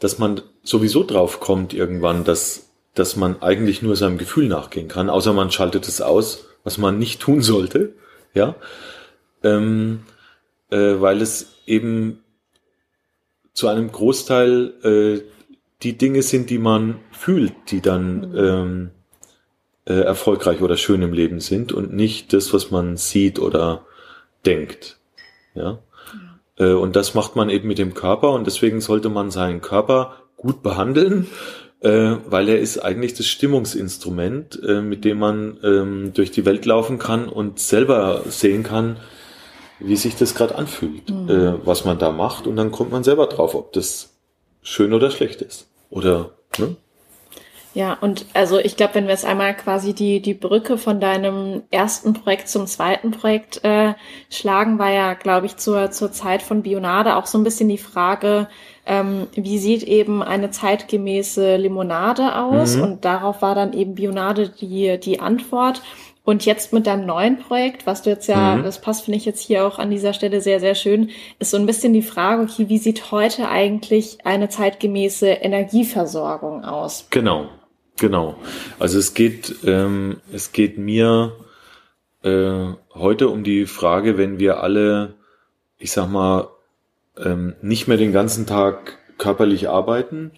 [0.00, 5.10] dass man sowieso drauf kommt irgendwann, dass, dass man eigentlich nur seinem Gefühl nachgehen kann,
[5.10, 7.92] außer man schaltet es aus was man nicht tun sollte,
[8.32, 8.56] ja,
[9.42, 10.00] ähm,
[10.70, 12.24] äh, weil es eben
[13.52, 15.30] zu einem Großteil äh,
[15.82, 18.36] die Dinge sind, die man fühlt, die dann mhm.
[18.36, 18.90] ähm,
[19.86, 23.84] äh, erfolgreich oder schön im Leben sind und nicht das, was man sieht oder
[24.46, 24.98] denkt.
[25.54, 25.62] Ja.
[25.62, 25.78] ja.
[26.56, 30.16] Äh, und das macht man eben mit dem Körper und deswegen sollte man seinen Körper
[30.36, 31.26] gut behandeln
[31.84, 36.64] äh, weil er ist eigentlich das Stimmungsinstrument, äh, mit dem man ähm, durch die Welt
[36.64, 38.96] laufen kann und selber sehen kann,
[39.80, 41.28] wie sich das gerade anfühlt, mhm.
[41.28, 42.46] äh, was man da macht.
[42.46, 44.14] Und dann kommt man selber drauf, ob das
[44.62, 45.68] schön oder schlecht ist.
[45.90, 46.76] Oder, ne?
[47.74, 51.62] Ja, und also ich glaube, wenn wir jetzt einmal quasi die, die Brücke von deinem
[51.72, 53.94] ersten Projekt zum zweiten Projekt äh,
[54.30, 57.78] schlagen, war ja, glaube ich, zur, zur Zeit von Bionade auch so ein bisschen die
[57.78, 58.46] Frage,
[58.86, 62.76] ähm, wie sieht eben eine zeitgemäße Limonade aus?
[62.76, 62.82] Mhm.
[62.82, 65.82] Und darauf war dann eben Bionade die, die Antwort.
[66.22, 68.62] Und jetzt mit deinem neuen Projekt, was du jetzt ja, mhm.
[68.62, 71.58] das passt, finde ich jetzt hier auch an dieser Stelle sehr, sehr schön, ist so
[71.58, 77.08] ein bisschen die Frage, okay, wie sieht heute eigentlich eine zeitgemäße Energieversorgung aus?
[77.10, 77.48] Genau,
[77.98, 78.38] genau.
[78.78, 81.32] Also es geht, ähm, es geht mir
[82.22, 85.14] äh, heute um die Frage, wenn wir alle,
[85.78, 86.48] ich sag mal,
[87.16, 90.32] ähm, nicht mehr den ganzen Tag körperlich arbeiten,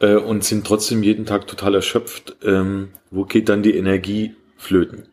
[0.00, 5.08] äh, und sind trotzdem jeden Tag total erschöpft, ähm, wo geht dann die Energie flöten?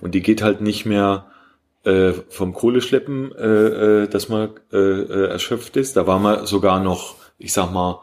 [0.00, 1.30] Und die geht halt nicht mehr
[1.84, 5.96] äh, vom Kohleschleppen, äh, äh, dass man äh, äh, erschöpft ist.
[5.96, 8.00] Da war man sogar noch, ich sag mal,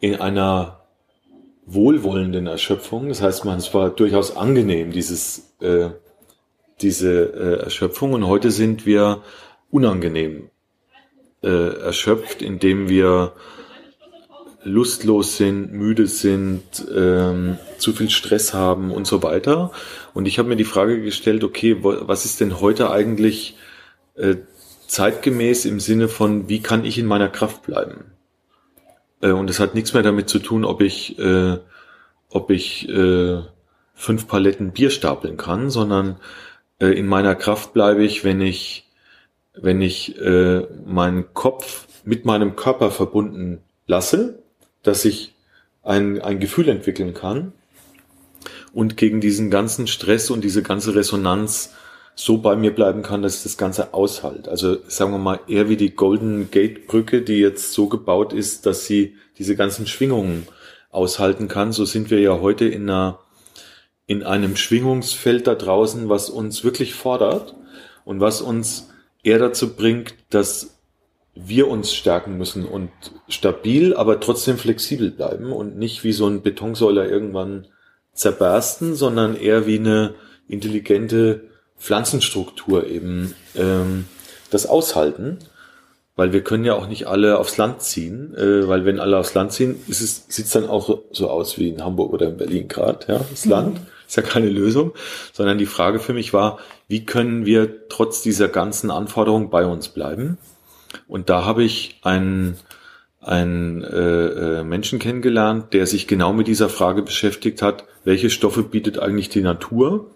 [0.00, 0.77] in einer
[1.70, 3.08] wohlwollenden Erschöpfung.
[3.08, 5.90] Das heißt, man es war durchaus angenehm, dieses, äh,
[6.80, 8.12] diese äh, Erschöpfung.
[8.12, 9.22] Und heute sind wir
[9.70, 10.50] unangenehm
[11.42, 13.32] äh, erschöpft, indem wir
[14.64, 19.70] lustlos sind, müde sind, ähm, zu viel Stress haben und so weiter.
[20.14, 23.56] Und ich habe mir die Frage gestellt, okay, was ist denn heute eigentlich
[24.16, 24.36] äh,
[24.86, 28.17] zeitgemäß im Sinne von, wie kann ich in meiner Kraft bleiben?
[29.20, 31.58] Äh, und es hat nichts mehr damit zu tun, ob ich, äh,
[32.30, 33.40] ob ich äh,
[33.94, 36.16] fünf Paletten Bier stapeln kann, sondern
[36.80, 38.88] äh, in meiner Kraft bleibe ich, wenn ich,
[39.54, 44.38] wenn ich äh, meinen Kopf mit meinem Körper verbunden lasse
[44.82, 45.34] dass ich
[45.82, 47.52] ein, ein Gefühl entwickeln kann.
[48.72, 51.74] Und gegen diesen ganzen Stress und diese ganze Resonanz
[52.20, 54.48] so bei mir bleiben kann, dass ich das Ganze aushalt.
[54.48, 58.66] Also sagen wir mal eher wie die Golden Gate Brücke, die jetzt so gebaut ist,
[58.66, 60.48] dass sie diese ganzen Schwingungen
[60.90, 61.70] aushalten kann.
[61.70, 63.20] So sind wir ja heute in einer,
[64.08, 67.54] in einem Schwingungsfeld da draußen, was uns wirklich fordert
[68.04, 68.90] und was uns
[69.22, 70.80] eher dazu bringt, dass
[71.36, 72.90] wir uns stärken müssen und
[73.28, 77.68] stabil, aber trotzdem flexibel bleiben und nicht wie so ein Betonsäuler irgendwann
[78.12, 80.16] zerbersten, sondern eher wie eine
[80.48, 81.47] intelligente
[81.78, 84.06] Pflanzenstruktur eben ähm,
[84.50, 85.38] das aushalten,
[86.16, 89.34] weil wir können ja auch nicht alle aufs Land ziehen, äh, weil wenn alle aufs
[89.34, 92.68] Land ziehen, ist es sieht's dann auch so aus wie in Hamburg oder in Berlin
[92.68, 93.50] gerade, ja, das mhm.
[93.50, 94.94] Land ist ja keine Lösung,
[95.32, 99.90] sondern die Frage für mich war, wie können wir trotz dieser ganzen Anforderungen bei uns
[99.90, 100.38] bleiben?
[101.06, 102.56] Und da habe ich einen,
[103.20, 108.62] einen äh, äh, Menschen kennengelernt, der sich genau mit dieser Frage beschäftigt hat, welche Stoffe
[108.62, 110.10] bietet eigentlich die Natur,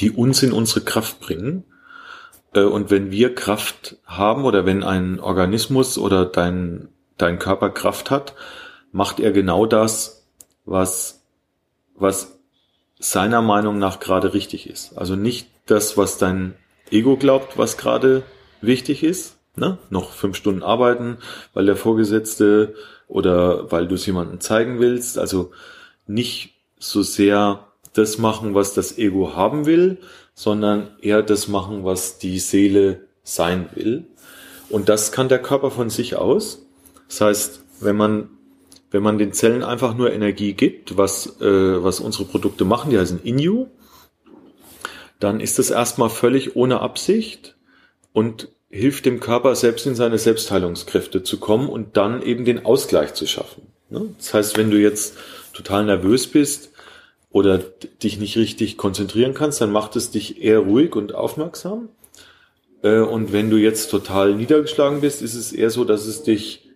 [0.00, 1.64] die uns in unsere Kraft bringen.
[2.54, 8.10] Äh, und wenn wir Kraft haben oder wenn ein Organismus oder dein, dein Körper Kraft
[8.10, 8.34] hat,
[8.92, 10.26] macht er genau das,
[10.64, 11.22] was,
[11.94, 12.38] was
[12.98, 14.96] seiner Meinung nach gerade richtig ist.
[14.96, 16.54] Also nicht das, was dein
[16.90, 18.22] Ego glaubt, was gerade
[18.60, 21.18] wichtig ist, ne, noch fünf Stunden arbeiten,
[21.52, 22.74] weil der Vorgesetzte
[23.08, 25.18] oder weil du es jemandem zeigen willst.
[25.18, 25.50] Also
[26.06, 29.98] nicht so sehr das machen, was das Ego haben will,
[30.34, 34.06] sondern eher das machen, was die Seele sein will.
[34.68, 36.66] Und das kann der Körper von sich aus.
[37.08, 38.30] Das heißt, wenn man
[38.90, 42.98] wenn man den Zellen einfach nur Energie gibt, was äh, was unsere Produkte machen, die
[42.98, 43.66] heißen Inu,
[45.18, 47.56] dann ist das erstmal völlig ohne Absicht
[48.12, 53.14] und hilft dem Körper selbst in seine Selbstheilungskräfte zu kommen und dann eben den Ausgleich
[53.14, 53.68] zu schaffen.
[53.90, 54.14] Ne?
[54.18, 55.16] Das heißt, wenn du jetzt
[55.52, 56.72] total nervös bist
[57.36, 61.90] oder dich nicht richtig konzentrieren kannst, dann macht es dich eher ruhig und aufmerksam.
[62.82, 66.66] Äh, und wenn du jetzt total niedergeschlagen bist, ist es eher so, dass es dich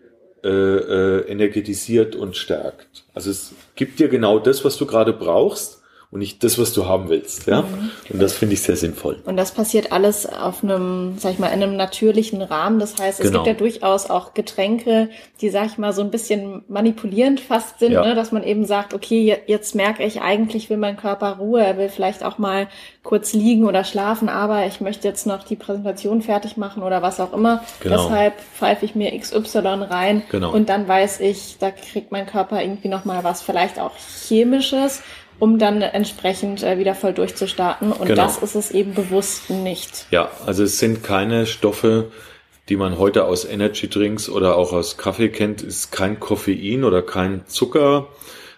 [0.45, 3.05] äh, äh, energetisiert und stärkt.
[3.15, 5.80] Also es gibt dir genau das, was du gerade brauchst
[6.13, 7.47] und nicht das, was du haben willst.
[7.47, 7.63] Ja?
[7.63, 7.91] Mhm.
[8.09, 9.21] Und das finde ich sehr sinnvoll.
[9.27, 12.81] Und das passiert alles auf einem, sag ich mal, in einem natürlichen Rahmen.
[12.81, 13.45] Das heißt, es genau.
[13.45, 15.09] gibt ja durchaus auch Getränke,
[15.41, 18.05] die, sag ich mal, so ein bisschen manipulierend fast sind, ja.
[18.05, 18.17] ne?
[18.17, 21.89] dass man eben sagt, okay, jetzt merke ich, eigentlich will mein Körper Ruhe, er will
[21.89, 22.67] vielleicht auch mal
[23.05, 27.21] kurz liegen oder schlafen, aber ich möchte jetzt noch die Präsentation fertig machen oder was
[27.21, 27.63] auch immer.
[27.81, 28.09] Genau.
[28.09, 29.59] Deshalb pfeife ich mir XY
[29.89, 30.53] rein genau.
[30.53, 35.03] und dann weiß ich, da kriegt mein Körper irgendwie nochmal was, vielleicht auch chemisches,
[35.41, 37.91] um dann entsprechend äh, wieder voll durchzustarten.
[37.91, 38.23] Und genau.
[38.23, 40.07] das ist es eben bewusst nicht.
[40.13, 42.13] Ja, also es sind keine Stoffe,
[42.69, 47.03] die man heute aus Energy Drinks oder auch aus Kaffee kennt, ist kein Koffein oder
[47.03, 48.09] kein Zucker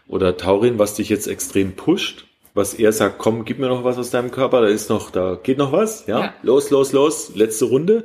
[0.06, 3.96] oder Taurin, was dich jetzt extrem pusht, was er sagt, komm, gib mir noch was
[3.96, 6.34] aus deinem Körper, da ist noch, da geht noch was, ja, ja.
[6.42, 8.04] los, los, los, letzte Runde,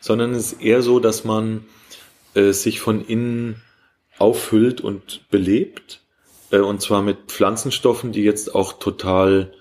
[0.00, 1.64] sondern es ist eher so, dass man
[2.34, 3.62] äh, sich von innen
[4.18, 6.00] auffüllt und belebt,
[6.50, 9.52] äh, und zwar mit Pflanzenstoffen, die jetzt auch total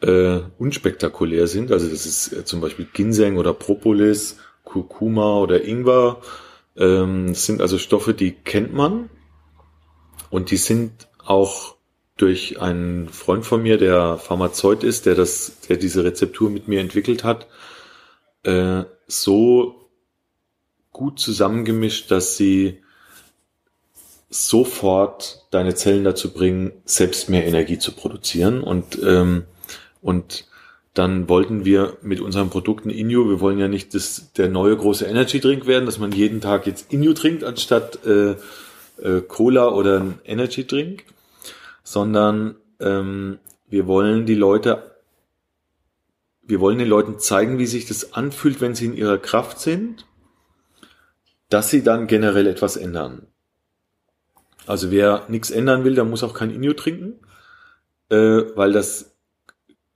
[0.00, 1.70] äh, unspektakulär sind.
[1.72, 6.20] Also das ist äh, zum Beispiel Ginseng oder Propolis, Kurkuma oder Ingwer.
[6.76, 9.10] Ähm, das sind also Stoffe, die kennt man
[10.30, 11.76] und die sind auch
[12.16, 16.80] durch einen Freund von mir, der Pharmazeut ist, der das, der diese Rezeptur mit mir
[16.80, 17.46] entwickelt hat,
[18.44, 19.88] äh, so
[20.90, 22.82] gut zusammengemischt, dass sie
[24.32, 28.62] sofort deine Zellen dazu bringen, selbst mehr Energie zu produzieren.
[28.62, 29.44] Und, ähm,
[30.00, 30.46] und
[30.94, 35.04] dann wollten wir mit unseren Produkten Inju, wir wollen ja nicht das, der neue große
[35.04, 38.32] Energy Drink werden, dass man jeden Tag jetzt Inju trinkt anstatt äh,
[39.02, 41.04] äh, Cola oder ein Energy Drink,
[41.84, 44.96] sondern ähm, wir wollen die Leute,
[46.42, 50.06] wir wollen den Leuten zeigen, wie sich das anfühlt, wenn sie in ihrer Kraft sind,
[51.50, 53.26] dass sie dann generell etwas ändern.
[54.66, 57.14] Also wer nichts ändern will, der muss auch kein Inju trinken,
[58.10, 59.16] äh, weil das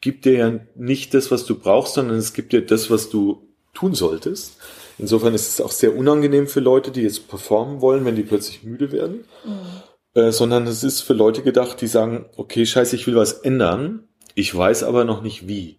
[0.01, 3.49] gibt dir ja nicht das, was du brauchst, sondern es gibt dir das, was du
[3.75, 4.59] tun solltest.
[4.99, 8.63] Insofern ist es auch sehr unangenehm für Leute, die jetzt performen wollen, wenn die plötzlich
[8.63, 9.25] müde werden.
[9.45, 10.21] Mhm.
[10.21, 14.09] Äh, sondern es ist für Leute gedacht, die sagen, okay, scheiße, ich will was ändern,
[14.35, 15.79] ich weiß aber noch nicht wie.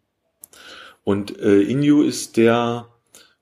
[1.04, 2.88] Und äh, Inju ist der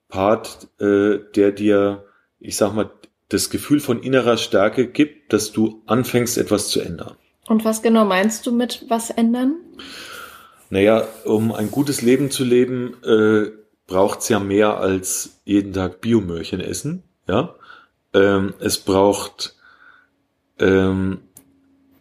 [0.08, 2.04] Part, äh, der dir,
[2.38, 2.90] ich sag mal,
[3.28, 7.16] das Gefühl von innerer Stärke gibt, dass du anfängst, etwas zu ändern.
[7.48, 9.56] Und was genau meinst du mit was ändern?
[10.70, 13.50] Naja, um ein gutes Leben zu leben, äh,
[13.86, 17.02] braucht's ja mehr als jeden Tag Biomöhrchen essen.
[17.28, 17.54] Ja,
[18.14, 19.54] ähm, es braucht
[20.58, 21.18] ähm,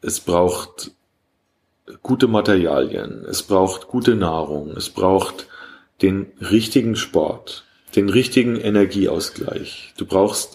[0.01, 0.91] es braucht
[2.01, 5.47] gute Materialien, es braucht gute Nahrung, es braucht
[6.01, 7.65] den richtigen Sport,
[7.95, 9.93] den richtigen Energieausgleich.
[9.97, 10.54] Du brauchst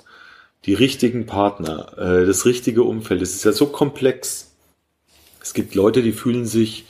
[0.67, 3.23] die richtigen Partner, äh, das richtige Umfeld.
[3.23, 4.53] Es ist ja so komplex.
[5.43, 6.87] Es gibt Leute, die fühlen sich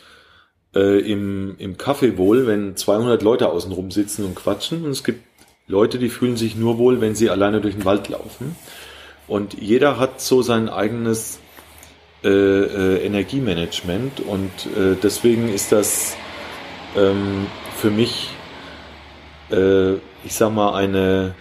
[0.74, 4.84] äh, im, im Kaffee wohl, wenn 200 Leute außenrum sitzen und quatschen.
[4.84, 5.24] Und es gibt
[5.66, 8.56] Leute, die fühlen sich nur wohl, wenn sie alleine durch den Wald laufen.
[9.28, 11.38] Und jeder hat so sein eigenes
[12.24, 16.16] äh, äh, Energiemanagement und äh, deswegen ist das
[16.94, 17.46] ähm,
[17.76, 18.28] für mich,
[19.50, 19.94] äh,
[20.24, 21.34] ich sag mal, eine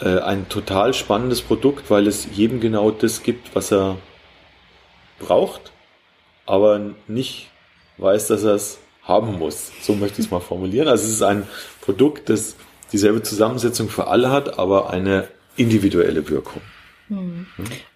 [0.00, 3.96] äh, ein total spannendes Produkt, weil es jedem genau das gibt, was er
[5.18, 5.72] braucht
[6.46, 7.50] aber nicht
[7.98, 9.72] weiß, dass er es haben muss.
[9.82, 10.88] So möchte ich es mal formulieren.
[10.88, 11.46] Also es ist ein
[11.80, 12.56] Produkt, das
[12.92, 16.62] dieselbe Zusammensetzung für alle hat, aber eine individuelle Wirkung.
[17.08, 17.46] Hm.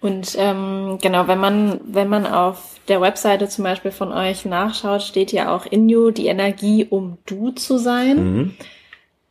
[0.00, 5.02] Und ähm, genau, wenn man wenn man auf der Webseite zum Beispiel von euch nachschaut,
[5.02, 8.16] steht ja auch in you die Energie, um du zu sein.
[8.16, 8.54] Mhm.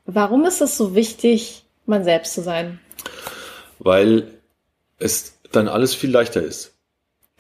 [0.05, 2.79] Warum ist es so wichtig, man selbst zu sein?
[3.79, 4.27] Weil
[4.99, 6.75] es dann alles viel leichter ist.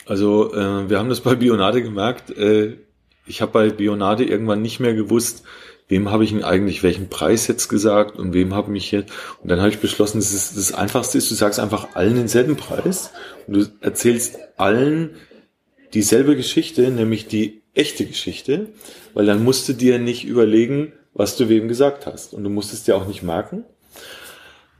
[0.05, 2.31] Also äh, wir haben das bei Bionade gemerkt.
[2.31, 2.77] Äh,
[3.25, 5.43] ich habe bei Bionade irgendwann nicht mehr gewusst,
[5.87, 9.11] wem habe ich denn eigentlich welchen Preis jetzt gesagt und wem habe ich jetzt.
[9.41, 12.55] Und dann habe ich beschlossen, das, ist, das Einfachste ist, du sagst einfach allen denselben
[12.55, 13.11] Preis
[13.47, 15.15] und du erzählst allen
[15.93, 18.67] dieselbe Geschichte, nämlich die echte Geschichte,
[19.13, 22.33] weil dann musst du dir nicht überlegen, was du wem gesagt hast.
[22.33, 23.65] Und du musst es dir auch nicht merken.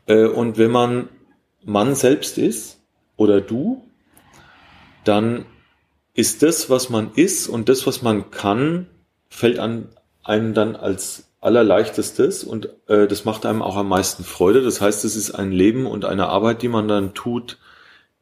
[0.10, 1.08] Äh, und wenn man
[1.64, 2.82] Mann selbst ist
[3.16, 3.86] oder du,
[5.06, 5.46] dann
[6.14, 8.88] ist das, was man ist und das, was man kann,
[9.30, 9.88] fällt an
[10.24, 14.62] einem dann als allerleichtestes und äh, das macht einem auch am meisten Freude.
[14.62, 17.58] Das heißt, es ist ein Leben und eine Arbeit, die man dann tut,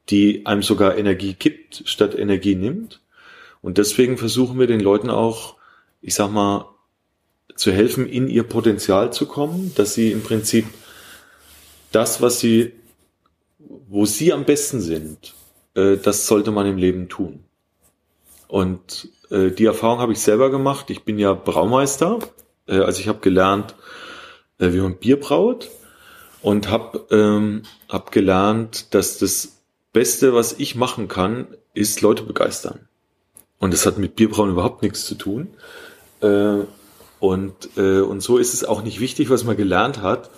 [0.09, 3.01] die einem sogar Energie gibt, statt Energie nimmt.
[3.61, 5.55] Und deswegen versuchen wir den Leuten auch,
[6.01, 6.65] ich sag mal,
[7.55, 10.65] zu helfen, in ihr Potenzial zu kommen, dass sie im Prinzip
[11.91, 12.73] das, was sie,
[13.59, 15.33] wo sie am besten sind,
[15.73, 17.43] äh, das sollte man im Leben tun.
[18.47, 20.89] Und äh, die Erfahrung habe ich selber gemacht.
[20.89, 22.19] Ich bin ja Braumeister,
[22.67, 23.75] äh, also ich habe gelernt,
[24.59, 25.69] äh, wie man Bier braut
[26.41, 29.57] und habe ähm, hab gelernt, dass das
[29.93, 32.87] Beste, was ich machen kann, ist Leute begeistern.
[33.59, 35.47] Und das hat mit Bierbrauen überhaupt nichts zu tun.
[36.21, 36.59] Äh,
[37.19, 40.29] und, äh, und so ist es auch nicht wichtig, was man gelernt hat.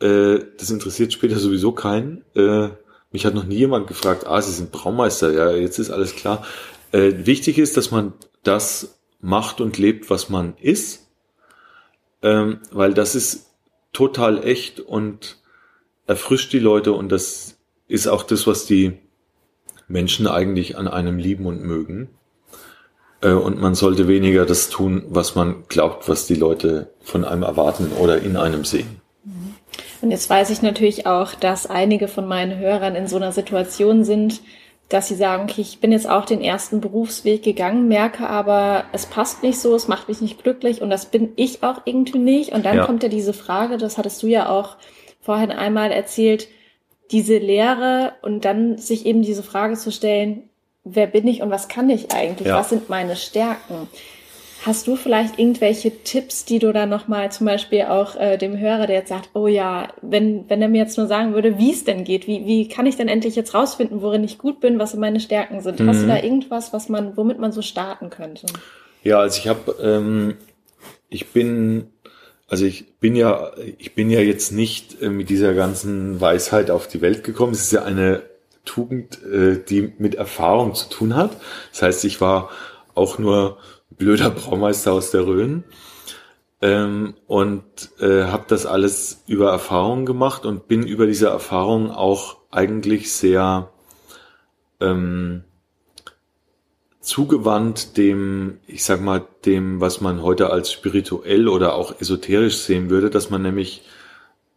[0.00, 2.24] Äh, das interessiert später sowieso keinen.
[2.34, 2.68] Äh,
[3.12, 6.44] mich hat noch nie jemand gefragt, ah, Sie sind Braumeister, ja, jetzt ist alles klar.
[6.92, 11.06] Äh, wichtig ist, dass man das macht und lebt, was man ist.
[12.22, 13.46] ähm, weil das ist
[13.92, 15.38] total echt und
[16.06, 18.98] erfrischt die Leute und das ist auch das, was die
[19.88, 22.08] Menschen eigentlich an einem lieben und mögen.
[23.20, 27.42] Äh, und man sollte weniger das tun, was man glaubt, was die Leute von einem
[27.42, 28.95] erwarten oder in einem sehen.
[30.02, 34.04] Und jetzt weiß ich natürlich auch, dass einige von meinen Hörern in so einer Situation
[34.04, 34.40] sind,
[34.88, 39.06] dass sie sagen, okay, ich bin jetzt auch den ersten Berufsweg gegangen, merke aber, es
[39.06, 42.52] passt nicht so, es macht mich nicht glücklich und das bin ich auch irgendwie nicht.
[42.52, 42.86] Und dann ja.
[42.86, 44.76] kommt ja diese Frage, das hattest du ja auch
[45.20, 46.48] vorhin einmal erzählt,
[47.10, 50.48] diese Lehre und dann sich eben diese Frage zu stellen,
[50.84, 52.48] wer bin ich und was kann ich eigentlich?
[52.48, 52.58] Ja.
[52.58, 53.88] Was sind meine Stärken?
[54.66, 58.88] Hast du vielleicht irgendwelche Tipps, die du da nochmal zum Beispiel auch äh, dem Hörer,
[58.88, 61.84] der jetzt sagt, oh ja, wenn, wenn er mir jetzt nur sagen würde, wie es
[61.84, 64.92] denn geht, wie, wie kann ich denn endlich jetzt rausfinden, worin ich gut bin, was
[64.94, 65.78] meine Stärken sind?
[65.78, 65.88] Mhm.
[65.88, 68.46] Hast du da irgendwas, was man, womit man so starten könnte?
[69.04, 70.34] Ja, also ich habe, ähm,
[71.10, 71.92] ich bin,
[72.48, 76.88] also ich bin ja, ich bin ja jetzt nicht äh, mit dieser ganzen Weisheit auf
[76.88, 77.52] die Welt gekommen.
[77.52, 78.22] Es ist ja eine
[78.64, 81.36] Tugend, äh, die mit Erfahrung zu tun hat.
[81.70, 82.50] Das heißt, ich war
[82.96, 83.58] auch nur
[83.90, 85.64] blöder Braumeister aus der Rhön
[86.60, 87.64] ähm, und
[88.00, 93.70] äh, habe das alles über Erfahrung gemacht und bin über diese Erfahrung auch eigentlich sehr
[94.80, 95.44] ähm,
[97.00, 102.90] zugewandt dem, ich sag mal, dem, was man heute als spirituell oder auch esoterisch sehen
[102.90, 103.82] würde, dass man nämlich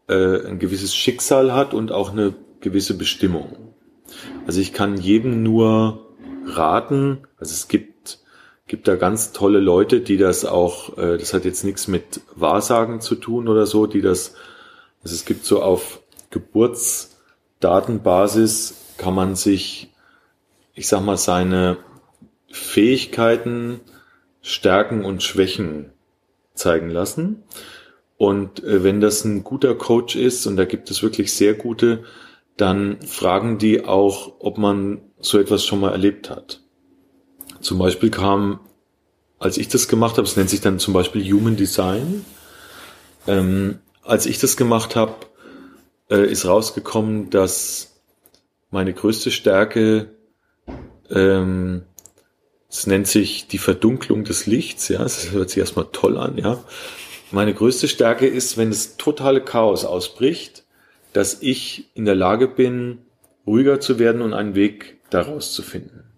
[0.08, 3.74] äh, ein gewisses Schicksal hat und auch eine gewisse Bestimmung.
[4.48, 6.08] Also ich kann jedem nur
[6.46, 7.99] raten, also es gibt
[8.70, 13.02] gibt da ganz tolle Leute, die das auch, äh, das hat jetzt nichts mit Wahrsagen
[13.02, 14.36] zu tun oder so, die das,
[15.04, 16.00] also es gibt so auf
[16.30, 19.90] Geburtsdatenbasis kann man sich,
[20.76, 21.78] ich sag mal, seine
[22.52, 23.82] Fähigkeiten,
[24.42, 25.92] Stärken und Schwächen
[26.54, 27.42] zeigen lassen.
[28.18, 32.04] Und äh, wenn das ein guter Coach ist, und da gibt es wirklich sehr gute,
[32.56, 36.62] dann fragen die auch, ob man so etwas schon mal erlebt hat.
[37.62, 38.60] Zum Beispiel kam,
[39.38, 42.26] als ich das gemacht habe, es nennt sich dann zum Beispiel Human Design,
[43.28, 45.16] ähm, als ich das gemacht habe,
[46.10, 48.02] äh, ist rausgekommen, dass
[48.72, 50.10] meine größte Stärke,
[51.10, 51.84] ähm,
[52.70, 56.64] es nennt sich die Verdunklung des Lichts, ja, das hört sich erstmal toll an, ja.
[57.32, 60.64] Meine größte Stärke ist, wenn das totale Chaos ausbricht,
[61.14, 63.00] dass ich in der Lage bin,
[63.46, 66.09] ruhiger zu werden und einen Weg daraus zu finden.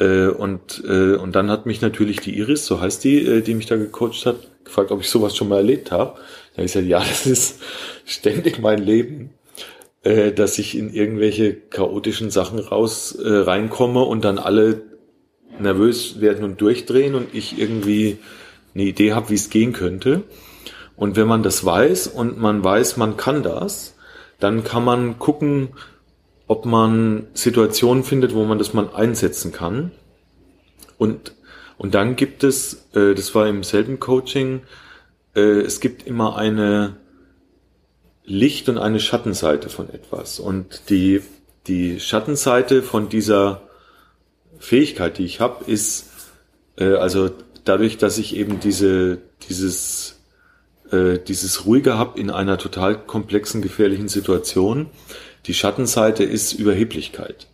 [0.00, 3.54] Äh, und, äh, und dann hat mich natürlich die Iris, so heißt die, äh, die
[3.54, 6.18] mich da gecoacht hat, gefragt, ob ich sowas schon mal erlebt habe.
[6.56, 7.60] Da ich gesagt, ja, das ist
[8.06, 9.30] ständig mein Leben,
[10.02, 14.82] äh, dass ich in irgendwelche chaotischen Sachen raus äh, reinkomme und dann alle
[15.58, 18.18] nervös werden und durchdrehen und ich irgendwie
[18.74, 20.22] eine Idee habe, wie es gehen könnte.
[20.96, 23.96] Und wenn man das weiß und man weiß, man kann das,
[24.38, 25.70] dann kann man gucken,
[26.50, 29.92] ob man Situationen findet, wo man das mal einsetzen kann.
[30.98, 31.36] Und,
[31.78, 34.62] und dann gibt es, äh, das war im selben Coaching,
[35.36, 36.96] äh, es gibt immer eine
[38.24, 40.40] Licht- und eine Schattenseite von etwas.
[40.40, 41.22] Und die,
[41.68, 43.62] die Schattenseite von dieser
[44.58, 46.10] Fähigkeit, die ich habe, ist,
[46.76, 47.30] äh, also
[47.64, 50.18] dadurch, dass ich eben diese, dieses,
[50.90, 54.90] äh, dieses Ruhige habe in einer total komplexen, gefährlichen Situation,
[55.46, 57.46] die Schattenseite ist Überheblichkeit.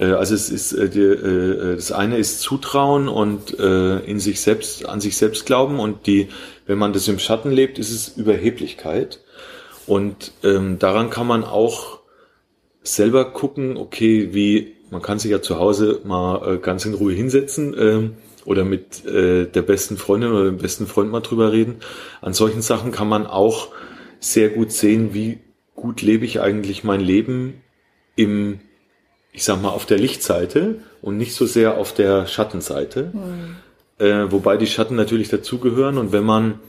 [0.00, 5.00] Äh, also es ist äh, äh, das eine ist Zutrauen und in sich selbst an
[5.00, 6.28] sich selbst glauben und die,
[6.66, 9.20] wenn man das im Schatten lebt, ist es Überheblichkeit.
[9.86, 12.00] Und ähm, daran kann man auch
[12.82, 17.76] selber gucken, okay, wie man kann sich ja zu Hause mal ganz in Ruhe hinsetzen
[17.78, 21.76] ähm, oder mit der besten Freundin oder dem besten Freund mal drüber reden.
[22.22, 23.68] An solchen Sachen kann man auch
[24.18, 25.38] sehr gut sehen, wie
[25.80, 27.62] gut lebe ich eigentlich mein Leben
[28.16, 28.60] im,
[29.32, 33.10] ich sag mal, auf der Lichtseite und nicht so sehr auf der Schattenseite.
[33.12, 33.56] Mhm.
[33.98, 36.60] Äh, wobei die Schatten natürlich dazugehören und wenn man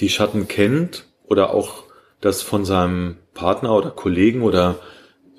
[0.00, 1.84] die Schatten kennt oder auch
[2.20, 4.76] das von seinem Partner oder Kollegen oder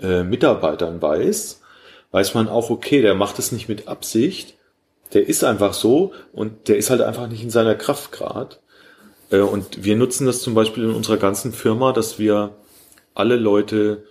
[0.02, 1.62] äh, Mitarbeitern weiß,
[2.12, 4.56] weiß man auch, okay, der macht es nicht mit Absicht,
[5.14, 8.62] der ist einfach so und der ist halt einfach nicht in seiner Kraft grad.
[9.30, 12.56] Äh, und wir nutzen das zum Beispiel in unserer ganzen Firma, dass wir
[13.14, 14.04] alle Leute,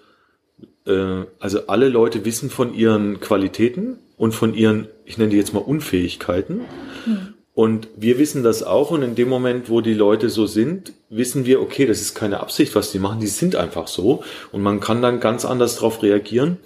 [0.87, 5.55] äh, also alle Leute wissen von ihren Qualitäten und von ihren, ich nenne die jetzt
[5.55, 6.63] mal Unfähigkeiten.
[7.07, 7.35] Mhm.
[7.55, 11.45] Und wir wissen das auch und in dem Moment, wo die Leute so sind, wissen
[11.45, 14.81] wir, okay, das ist keine Absicht, was die machen, die sind einfach so und man
[14.81, 16.57] kann dann ganz anders darauf reagieren,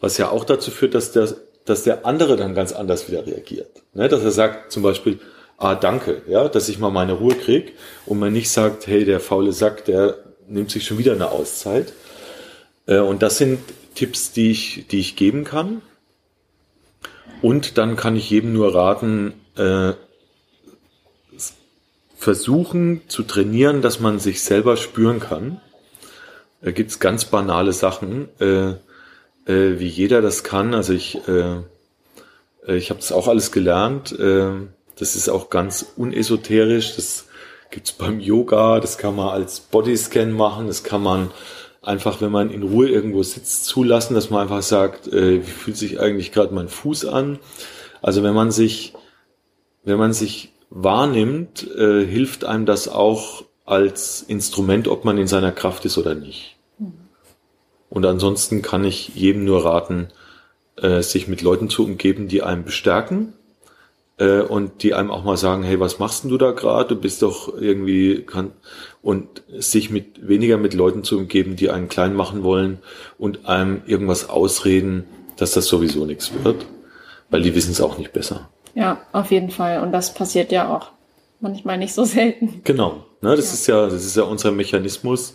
[0.00, 1.34] was ja auch dazu führt, dass der,
[1.64, 3.70] dass der andere dann ganz anders wieder reagiert.
[3.94, 4.08] Ne?
[4.08, 5.18] Dass er sagt zum Beispiel,
[5.56, 7.72] ah, danke, ja, dass ich mal meine Ruhe krieg
[8.04, 11.92] und man nicht sagt, hey, der faule Sack, der nimmt sich schon wieder eine Auszeit.
[12.86, 13.60] Äh, und das sind
[13.94, 15.82] Tipps, die ich, die ich geben kann.
[17.42, 19.92] Und dann kann ich jedem nur raten, äh,
[22.16, 25.60] versuchen zu trainieren, dass man sich selber spüren kann.
[26.62, 28.76] Da gibt's ganz banale Sachen, äh,
[29.44, 30.72] wie jeder das kann.
[30.72, 31.16] Also ich,
[32.66, 34.16] ich habe das auch alles gelernt.
[34.18, 36.96] Das ist auch ganz unesoterisch.
[36.96, 37.23] Das
[37.74, 38.80] gibt's beim Yoga.
[38.80, 40.68] Das kann man als Bodyscan machen.
[40.68, 41.30] Das kann man
[41.82, 45.76] einfach, wenn man in Ruhe irgendwo sitzt, zulassen, dass man einfach sagt, äh, wie fühlt
[45.76, 47.38] sich eigentlich gerade mein Fuß an?
[48.00, 48.94] Also wenn man sich,
[49.82, 55.52] wenn man sich wahrnimmt, äh, hilft einem das auch als Instrument, ob man in seiner
[55.52, 56.56] Kraft ist oder nicht.
[57.90, 60.08] Und ansonsten kann ich jedem nur raten,
[60.76, 63.34] äh, sich mit Leuten zu umgeben, die einem bestärken
[64.18, 66.94] äh, und die einem auch mal sagen, hey, was machst denn du da gerade?
[66.94, 68.52] Du bist doch irgendwie kann
[69.02, 72.78] und sich mit weniger mit Leuten zu umgeben, die einen klein machen wollen
[73.18, 75.04] und einem irgendwas ausreden,
[75.36, 76.66] dass das sowieso nichts wird,
[77.30, 78.48] weil die wissen es auch nicht besser.
[78.74, 79.80] Ja, auf jeden Fall.
[79.80, 80.90] Und das passiert ja auch
[81.40, 82.60] manchmal nicht so selten.
[82.64, 83.04] Genau.
[83.20, 83.52] Ne, das ja.
[83.54, 85.34] ist ja, das ist ja unser Mechanismus,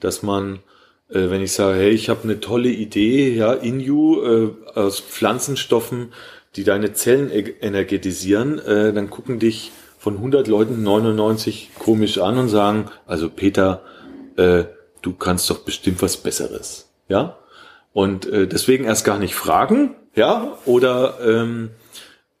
[0.00, 0.60] dass man,
[1.08, 5.00] äh, wenn ich sage, hey, ich habe eine tolle Idee, ja, in you äh, aus
[5.00, 6.12] Pflanzenstoffen,
[6.56, 12.38] die deine Zellen e-, energetisieren, äh, dann gucken dich von 100 Leuten 99 komisch an
[12.38, 13.82] und sagen, also Peter,
[14.36, 14.64] äh,
[15.02, 17.38] du kannst doch bestimmt was Besseres, ja?
[17.92, 21.70] Und äh, deswegen erst gar nicht fragen, ja, oder ähm,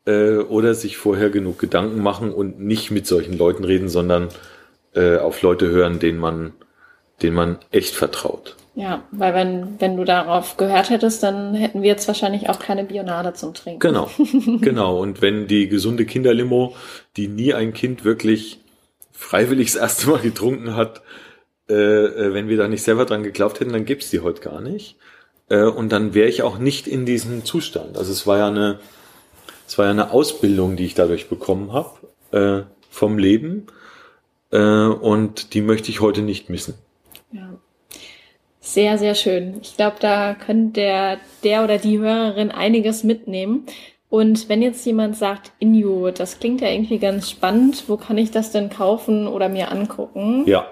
[0.06, 4.28] äh, oder sich vorher genug Gedanken machen und nicht mit solchen Leuten reden, sondern
[4.94, 6.52] äh, auf Leute hören, denen man,
[7.22, 8.56] denen man echt vertraut.
[8.76, 12.84] Ja, weil wenn, wenn du darauf gehört hättest, dann hätten wir jetzt wahrscheinlich auch keine
[12.84, 13.80] Bionade zum Trinken.
[13.80, 14.10] Genau,
[14.60, 15.00] genau.
[15.00, 16.76] Und wenn die gesunde Kinderlimo,
[17.16, 18.60] die nie ein Kind wirklich
[19.12, 21.00] freiwillig das erste Mal getrunken hat,
[21.70, 24.60] äh, äh wenn wir da nicht selber dran geglaubt hätten, dann gibt's die heute gar
[24.60, 24.96] nicht.
[25.48, 27.96] Äh, und dann wäre ich auch nicht in diesem Zustand.
[27.96, 28.78] Also es war ja eine,
[29.66, 31.96] es war ja eine Ausbildung, die ich dadurch bekommen habe
[32.30, 33.68] äh, vom Leben
[34.50, 36.74] äh, und die möchte ich heute nicht missen.
[37.32, 37.54] Ja.
[38.66, 39.54] Sehr, sehr schön.
[39.62, 43.64] Ich glaube, da könnte der, der oder die Hörerin einiges mitnehmen.
[44.10, 48.32] Und wenn jetzt jemand sagt, Inju, das klingt ja irgendwie ganz spannend, wo kann ich
[48.32, 50.42] das denn kaufen oder mir angucken?
[50.46, 50.66] Ja,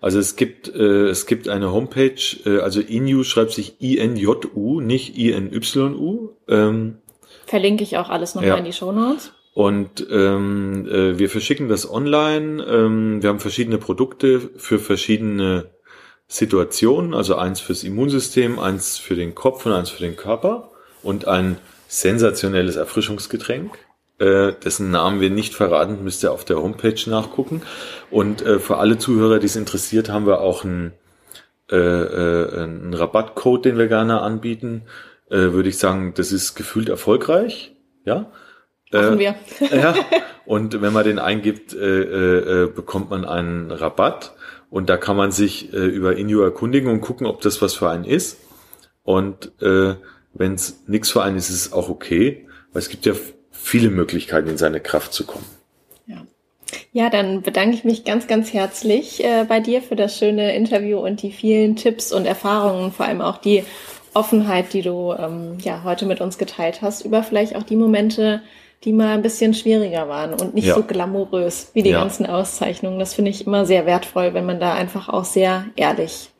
[0.00, 2.14] also es gibt äh, es gibt eine Homepage,
[2.46, 6.30] äh, also Inju schreibt sich I N J U, nicht I N Y U.
[6.48, 6.98] Ähm,
[7.46, 8.56] Verlinke ich auch alles nochmal ja.
[8.56, 9.32] in die Show Notes.
[9.52, 12.64] Und ähm, äh, wir verschicken das online.
[12.64, 15.70] Ähm, wir haben verschiedene Produkte für verschiedene
[16.32, 20.70] Situationen, also eins fürs Immunsystem, eins für den Kopf und eins für den Körper
[21.02, 21.58] und ein
[21.88, 23.76] sensationelles Erfrischungsgetränk,
[24.18, 27.62] äh, dessen Namen wir nicht verraten, müsst ihr auf der Homepage nachgucken.
[28.10, 30.92] Und äh, für alle Zuhörer, die es interessiert, haben wir auch einen,
[31.70, 34.84] äh, äh, einen Rabattcode, den wir gerne anbieten
[35.32, 37.72] äh, würde ich sagen, das ist gefühlt erfolgreich.
[38.04, 38.30] Ja.
[38.92, 39.34] Machen äh, wir.
[39.70, 39.94] ja.
[40.44, 44.34] Und wenn man den eingibt, äh, äh, bekommt man einen Rabatt.
[44.72, 47.90] Und da kann man sich äh, über Inju erkundigen und gucken, ob das was für
[47.90, 48.38] einen ist.
[49.02, 49.96] Und äh,
[50.32, 53.12] wenn es nichts für einen ist, ist es auch okay, weil es gibt ja
[53.50, 55.44] viele Möglichkeiten, in seine Kraft zu kommen.
[56.06, 56.24] Ja.
[56.92, 61.00] Ja, dann bedanke ich mich ganz, ganz herzlich äh, bei dir für das schöne Interview
[61.00, 63.64] und die vielen Tipps und Erfahrungen, vor allem auch die
[64.14, 68.40] Offenheit, die du ähm, ja heute mit uns geteilt hast, über vielleicht auch die Momente,
[68.84, 70.74] die mal ein bisschen schwieriger waren und nicht ja.
[70.74, 72.00] so glamourös wie die ja.
[72.00, 72.98] ganzen Auszeichnungen.
[72.98, 76.30] Das finde ich immer sehr wertvoll, wenn man da einfach auch sehr ehrlich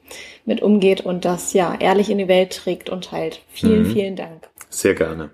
[0.45, 3.41] mit umgeht und das ja ehrlich in die Welt trägt und teilt.
[3.49, 3.93] Vielen, mhm.
[3.93, 4.49] vielen Dank.
[4.69, 5.31] Sehr gerne.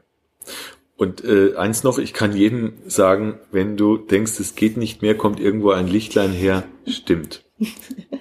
[0.97, 5.17] Und äh, eins noch, ich kann jedem sagen, wenn du denkst, es geht nicht mehr,
[5.17, 7.45] kommt irgendwo ein Lichtlein her, stimmt.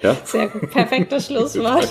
[0.00, 0.16] Ja?
[0.24, 1.88] Sehr gut, perfektes Schlusswort.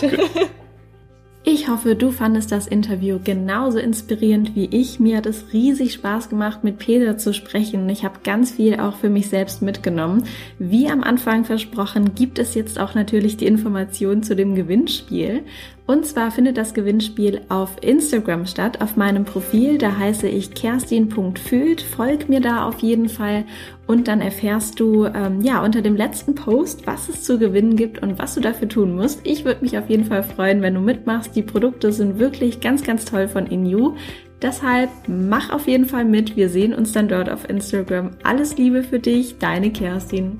[1.49, 4.99] Ich hoffe, du fandest das Interview genauso inspirierend wie ich.
[4.99, 7.87] Mir hat es riesig Spaß gemacht, mit Peter zu sprechen.
[7.87, 10.25] Ich habe ganz viel auch für mich selbst mitgenommen.
[10.59, 15.45] Wie am Anfang versprochen, gibt es jetzt auch natürlich die Informationen zu dem Gewinnspiel.
[15.87, 19.77] Und zwar findet das Gewinnspiel auf Instagram statt, auf meinem Profil.
[19.77, 21.81] Da heiße ich kerstin.fühlt.
[21.81, 23.45] Folg mir da auf jeden Fall
[23.87, 28.03] und dann erfährst du ähm, ja unter dem letzten Post, was es zu gewinnen gibt
[28.03, 29.21] und was du dafür tun musst.
[29.23, 31.37] Ich würde mich auf jeden Fall freuen, wenn du mitmachst.
[31.37, 33.95] Die Produkte sind wirklich ganz, ganz toll von Inu.
[34.41, 36.35] Deshalb mach auf jeden Fall mit.
[36.35, 38.11] Wir sehen uns dann dort auf Instagram.
[38.23, 40.37] Alles Liebe für dich, deine Kerstin.